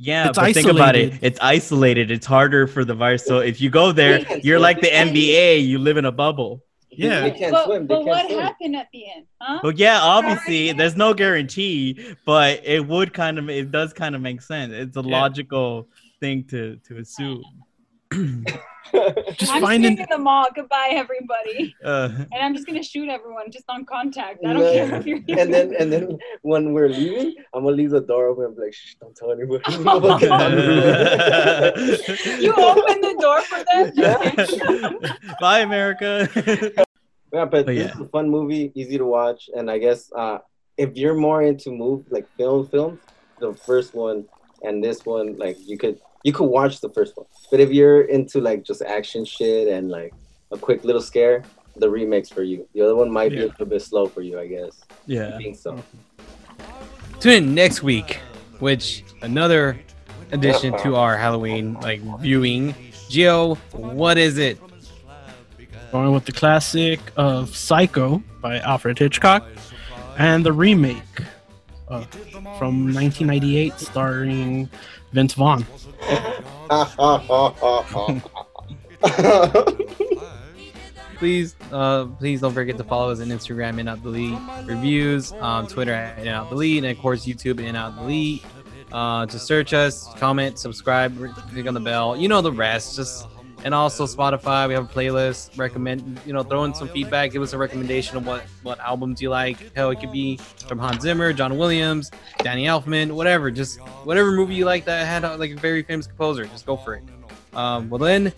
Yeah, 0.00 0.28
It's 0.28 0.38
but 0.38 0.54
think 0.54 0.68
about 0.68 0.94
it. 0.94 1.14
It's 1.22 1.40
isolated. 1.42 2.12
It's 2.12 2.24
harder 2.24 2.68
for 2.68 2.84
the 2.84 2.94
virus. 2.94 3.26
So 3.26 3.40
if 3.40 3.60
you 3.60 3.68
go 3.68 3.90
there, 3.90 4.20
you're 4.44 4.60
like 4.60 4.80
the 4.80 4.86
NBA. 4.86 5.66
You 5.66 5.80
live 5.80 5.96
in 5.96 6.04
a 6.04 6.12
bubble. 6.12 6.62
Yeah. 6.98 7.20
They 7.20 7.30
can't 7.30 7.52
but 7.52 7.64
swim. 7.66 7.86
They 7.86 7.94
but 7.94 8.04
can't 8.04 8.06
what 8.08 8.26
swim. 8.26 8.40
happened 8.40 8.76
at 8.76 8.88
the 8.92 9.10
end? 9.14 9.26
Huh? 9.40 9.60
Well, 9.62 9.72
yeah, 9.72 10.00
obviously, 10.00 10.72
there's 10.72 10.96
no 10.96 11.14
guarantee, 11.14 12.14
but 12.26 12.60
it 12.64 12.86
would 12.86 13.14
kind 13.14 13.38
of, 13.38 13.48
it 13.48 13.70
does 13.70 13.92
kind 13.92 14.14
of 14.14 14.20
make 14.20 14.42
sense. 14.42 14.72
It's 14.72 14.96
a 14.96 15.00
logical 15.02 15.88
thing 16.20 16.44
to 16.52 16.76
to 16.88 16.98
assume. 16.98 17.42
Just 19.36 19.52
I'm 19.52 19.60
finding 19.60 19.98
in 19.98 20.06
the 20.08 20.16
mall. 20.16 20.46
Goodbye, 20.54 20.92
everybody. 20.92 21.74
Uh, 21.84 22.08
And 22.32 22.40
I'm 22.42 22.54
just 22.54 22.66
gonna 22.66 22.82
shoot 22.82 23.10
everyone 23.10 23.50
just 23.50 23.66
on 23.68 23.84
contact. 23.84 24.38
I 24.46 24.54
don't 24.54 24.62
No. 24.62 24.72
care 24.72 24.94
if 24.94 25.06
you're 25.06 25.20
here. 25.26 25.38
and 25.40 25.52
then 25.52 25.74
and 25.78 25.92
then 25.92 26.18
when 26.40 26.72
we're 26.72 26.88
leaving, 26.88 27.34
I'm 27.52 27.64
gonna 27.64 27.76
leave 27.76 27.90
the 27.90 28.00
door 28.00 28.28
open 28.28 28.46
and 28.46 28.56
be 28.56 28.62
like, 28.62 28.72
Shh, 28.72 28.94
don't 28.98 29.14
tell 29.14 29.30
anybody. 29.30 29.62
you 32.42 32.52
open 32.54 33.00
the 33.02 33.14
door 33.20 33.40
for 33.42 33.62
them. 33.68 34.98
Bye, 35.38 35.60
America. 35.60 36.26
Yeah, 37.32 37.44
but 37.44 37.66
But 37.66 37.74
this 37.74 37.86
yeah. 37.88 37.94
is 37.94 38.00
a 38.00 38.08
fun 38.08 38.30
movie, 38.30 38.72
easy 38.74 38.98
to 38.98 39.04
watch, 39.04 39.50
and 39.54 39.70
I 39.70 39.78
guess 39.78 40.10
uh, 40.16 40.38
if 40.76 40.96
you're 40.96 41.14
more 41.14 41.42
into 41.42 41.70
move 41.70 42.06
like 42.10 42.26
film 42.36 42.66
films, 42.68 43.00
the 43.40 43.52
first 43.54 43.94
one 43.94 44.24
and 44.62 44.82
this 44.82 45.04
one, 45.04 45.36
like 45.36 45.56
you 45.66 45.76
could 45.78 46.00
you 46.24 46.32
could 46.32 46.46
watch 46.46 46.80
the 46.80 46.88
first 46.90 47.16
one. 47.16 47.26
But 47.50 47.60
if 47.60 47.70
you're 47.70 48.02
into 48.02 48.40
like 48.40 48.64
just 48.64 48.82
action 48.82 49.24
shit 49.24 49.68
and 49.68 49.90
like 49.90 50.12
a 50.50 50.58
quick 50.58 50.84
little 50.84 51.02
scare, 51.02 51.44
the 51.76 51.88
remakes 51.88 52.28
for 52.28 52.42
you. 52.42 52.68
The 52.74 52.82
other 52.82 52.96
one 52.96 53.10
might 53.10 53.30
be 53.30 53.42
a 53.42 53.46
little 53.46 53.66
bit 53.66 53.82
slow 53.82 54.06
for 54.06 54.22
you, 54.22 54.38
I 54.38 54.46
guess. 54.46 54.82
yeah. 55.06 55.34
I 55.34 55.38
think 55.38 55.56
so. 55.56 55.82
Tune 57.20 57.32
in 57.32 57.54
next 57.54 57.82
week, 57.82 58.20
which 58.58 59.04
another 59.22 59.78
addition 60.32 60.76
to 60.78 60.96
our 60.96 61.16
Halloween 61.16 61.74
like 61.74 62.00
viewing. 62.20 62.74
Gio, 63.08 63.56
what 63.72 64.18
is 64.18 64.38
it? 64.38 64.58
Going 65.92 66.12
with 66.12 66.26
the 66.26 66.32
classic 66.32 67.00
of 67.16 67.56
Psycho 67.56 68.22
by 68.40 68.58
Alfred 68.58 68.98
Hitchcock 68.98 69.44
and 70.18 70.44
the 70.44 70.52
remake 70.52 70.96
uh, 71.88 72.02
from 72.58 72.92
1998 72.92 73.78
starring 73.78 74.68
Vince 75.12 75.34
Vaughn. 75.34 75.64
Please, 81.18 81.56
uh, 81.72 82.04
please 82.04 82.40
don't 82.40 82.54
forget 82.54 82.78
to 82.78 82.84
follow 82.84 83.10
us 83.10 83.20
on 83.20 83.26
Instagram 83.26 83.80
In 83.80 83.88
Out 83.88 84.04
Delete 84.04 84.38
reviews, 84.66 85.32
um, 85.32 85.66
Twitter 85.66 85.94
In 86.18 86.28
Out 86.28 86.48
Delete, 86.48 86.84
and 86.84 86.96
of 86.96 87.02
course 87.02 87.26
YouTube 87.26 87.58
In 87.58 87.74
Out 87.74 87.96
Delete. 87.96 88.44
Uh, 88.92 89.26
to 89.26 89.38
search 89.38 89.72
us, 89.72 90.08
comment, 90.14 90.60
subscribe, 90.60 91.12
click 91.50 91.66
on 91.66 91.74
the 91.74 91.80
bell. 91.80 92.16
You 92.16 92.28
know 92.28 92.40
the 92.40 92.52
rest. 92.52 92.94
Just 92.94 93.26
and 93.64 93.74
also 93.74 94.06
Spotify. 94.06 94.68
We 94.68 94.74
have 94.74 94.84
a 94.84 94.92
playlist. 94.92 95.56
Recommend 95.58 96.20
you 96.26 96.32
know 96.32 96.42
throw 96.42 96.64
in 96.64 96.74
some 96.74 96.88
feedback. 96.88 97.32
Give 97.32 97.42
us 97.42 97.52
a 97.52 97.58
recommendation 97.58 98.16
of 98.16 98.26
what 98.26 98.42
what 98.62 98.78
albums 98.80 99.20
you 99.20 99.30
like. 99.30 99.74
Hell, 99.74 99.90
it 99.90 100.00
could 100.00 100.12
be 100.12 100.36
from 100.36 100.78
Hans 100.78 101.02
Zimmer, 101.02 101.32
John 101.32 101.56
Williams, 101.58 102.10
Danny 102.38 102.64
Elfman, 102.64 103.12
whatever. 103.12 103.50
Just 103.50 103.80
whatever 104.04 104.32
movie 104.32 104.54
you 104.54 104.64
like 104.64 104.84
that 104.84 105.06
had 105.06 105.22
like 105.38 105.50
a 105.50 105.56
very 105.56 105.82
famous 105.82 106.06
composer. 106.06 106.46
Just 106.46 106.66
go 106.66 106.76
for 106.76 106.94
it. 106.94 107.04
Um, 107.54 107.88
well 107.90 107.98
then, 107.98 108.32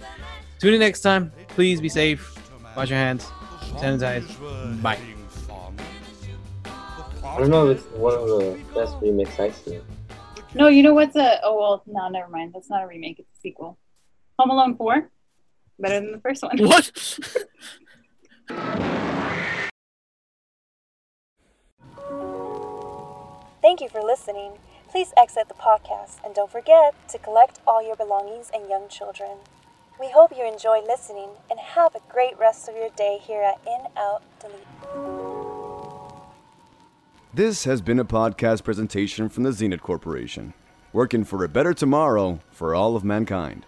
tune 0.59 0.75
in 0.75 0.81
next 0.81 1.01
time. 1.01 1.33
Please 1.49 1.81
be 1.81 1.89
safe. 1.89 2.37
Wash 2.77 2.91
your 2.91 2.99
hands. 2.99 3.25
Sanitize. 3.77 4.83
Bye. 4.83 4.99
I 7.23 7.39
don't 7.39 7.51
know 7.51 7.69
if 7.69 7.79
it's 7.79 7.87
one 7.97 8.15
of 8.15 8.27
the 8.27 8.61
best 8.75 8.97
remakes 9.01 9.39
I've 9.39 9.55
seen. 9.55 9.83
No, 10.55 10.67
you 10.67 10.83
know 10.83 10.95
what's 10.95 11.15
a? 11.15 11.39
Oh 11.45 11.59
well, 11.59 11.83
no, 11.87 12.09
never 12.09 12.29
mind. 12.29 12.53
That's 12.55 12.69
not 12.69 12.83
a 12.83 12.87
remake. 12.87 13.21
It's 13.21 13.31
a 13.39 13.41
sequel. 13.41 13.79
Home 14.41 14.51
Alone 14.51 14.75
Four, 14.75 15.11
better 15.79 16.01
than 16.01 16.13
the 16.13 16.21
first 16.21 16.43
one. 16.43 16.57
What? 16.61 16.91
Thank 23.61 23.83
you 23.83 23.91
for 23.91 24.01
listening. 24.01 24.53
Please 24.89 25.13
exit 25.15 25.49
the 25.49 25.55
podcast 25.55 26.25
and 26.25 26.35
don't 26.35 26.51
forget 26.51 26.95
to 27.11 27.19
collect 27.19 27.61
all 27.67 27.87
your 27.87 27.97
belongings 27.97 28.51
and 28.55 28.67
young 28.67 28.89
children. 28.89 29.37
We 30.01 30.11
hope 30.11 30.33
you 30.35 30.51
enjoy 30.51 30.81
listening 30.87 31.29
and 31.51 31.61
have 31.61 31.95
a 31.95 32.01
great 32.09 32.39
rest 32.39 32.67
of 32.67 32.75
your 32.77 32.89
day 32.97 33.19
here 33.21 33.43
at 33.43 33.61
In 33.67 33.89
Out 33.99 34.23
Delete. 34.41 34.67
This 37.35 37.65
has 37.65 37.83
been 37.83 37.99
a 37.99 38.07
podcast 38.07 38.65
presentation 38.65 39.29
from 39.29 39.43
the 39.43 39.51
Zenit 39.51 39.83
Corporation, 39.83 40.55
working 40.95 41.25
for 41.25 41.45
a 41.45 41.49
better 41.49 41.75
tomorrow 41.75 42.41
for 42.51 42.75
all 42.75 42.97
of 42.97 43.05
mankind. 43.05 43.67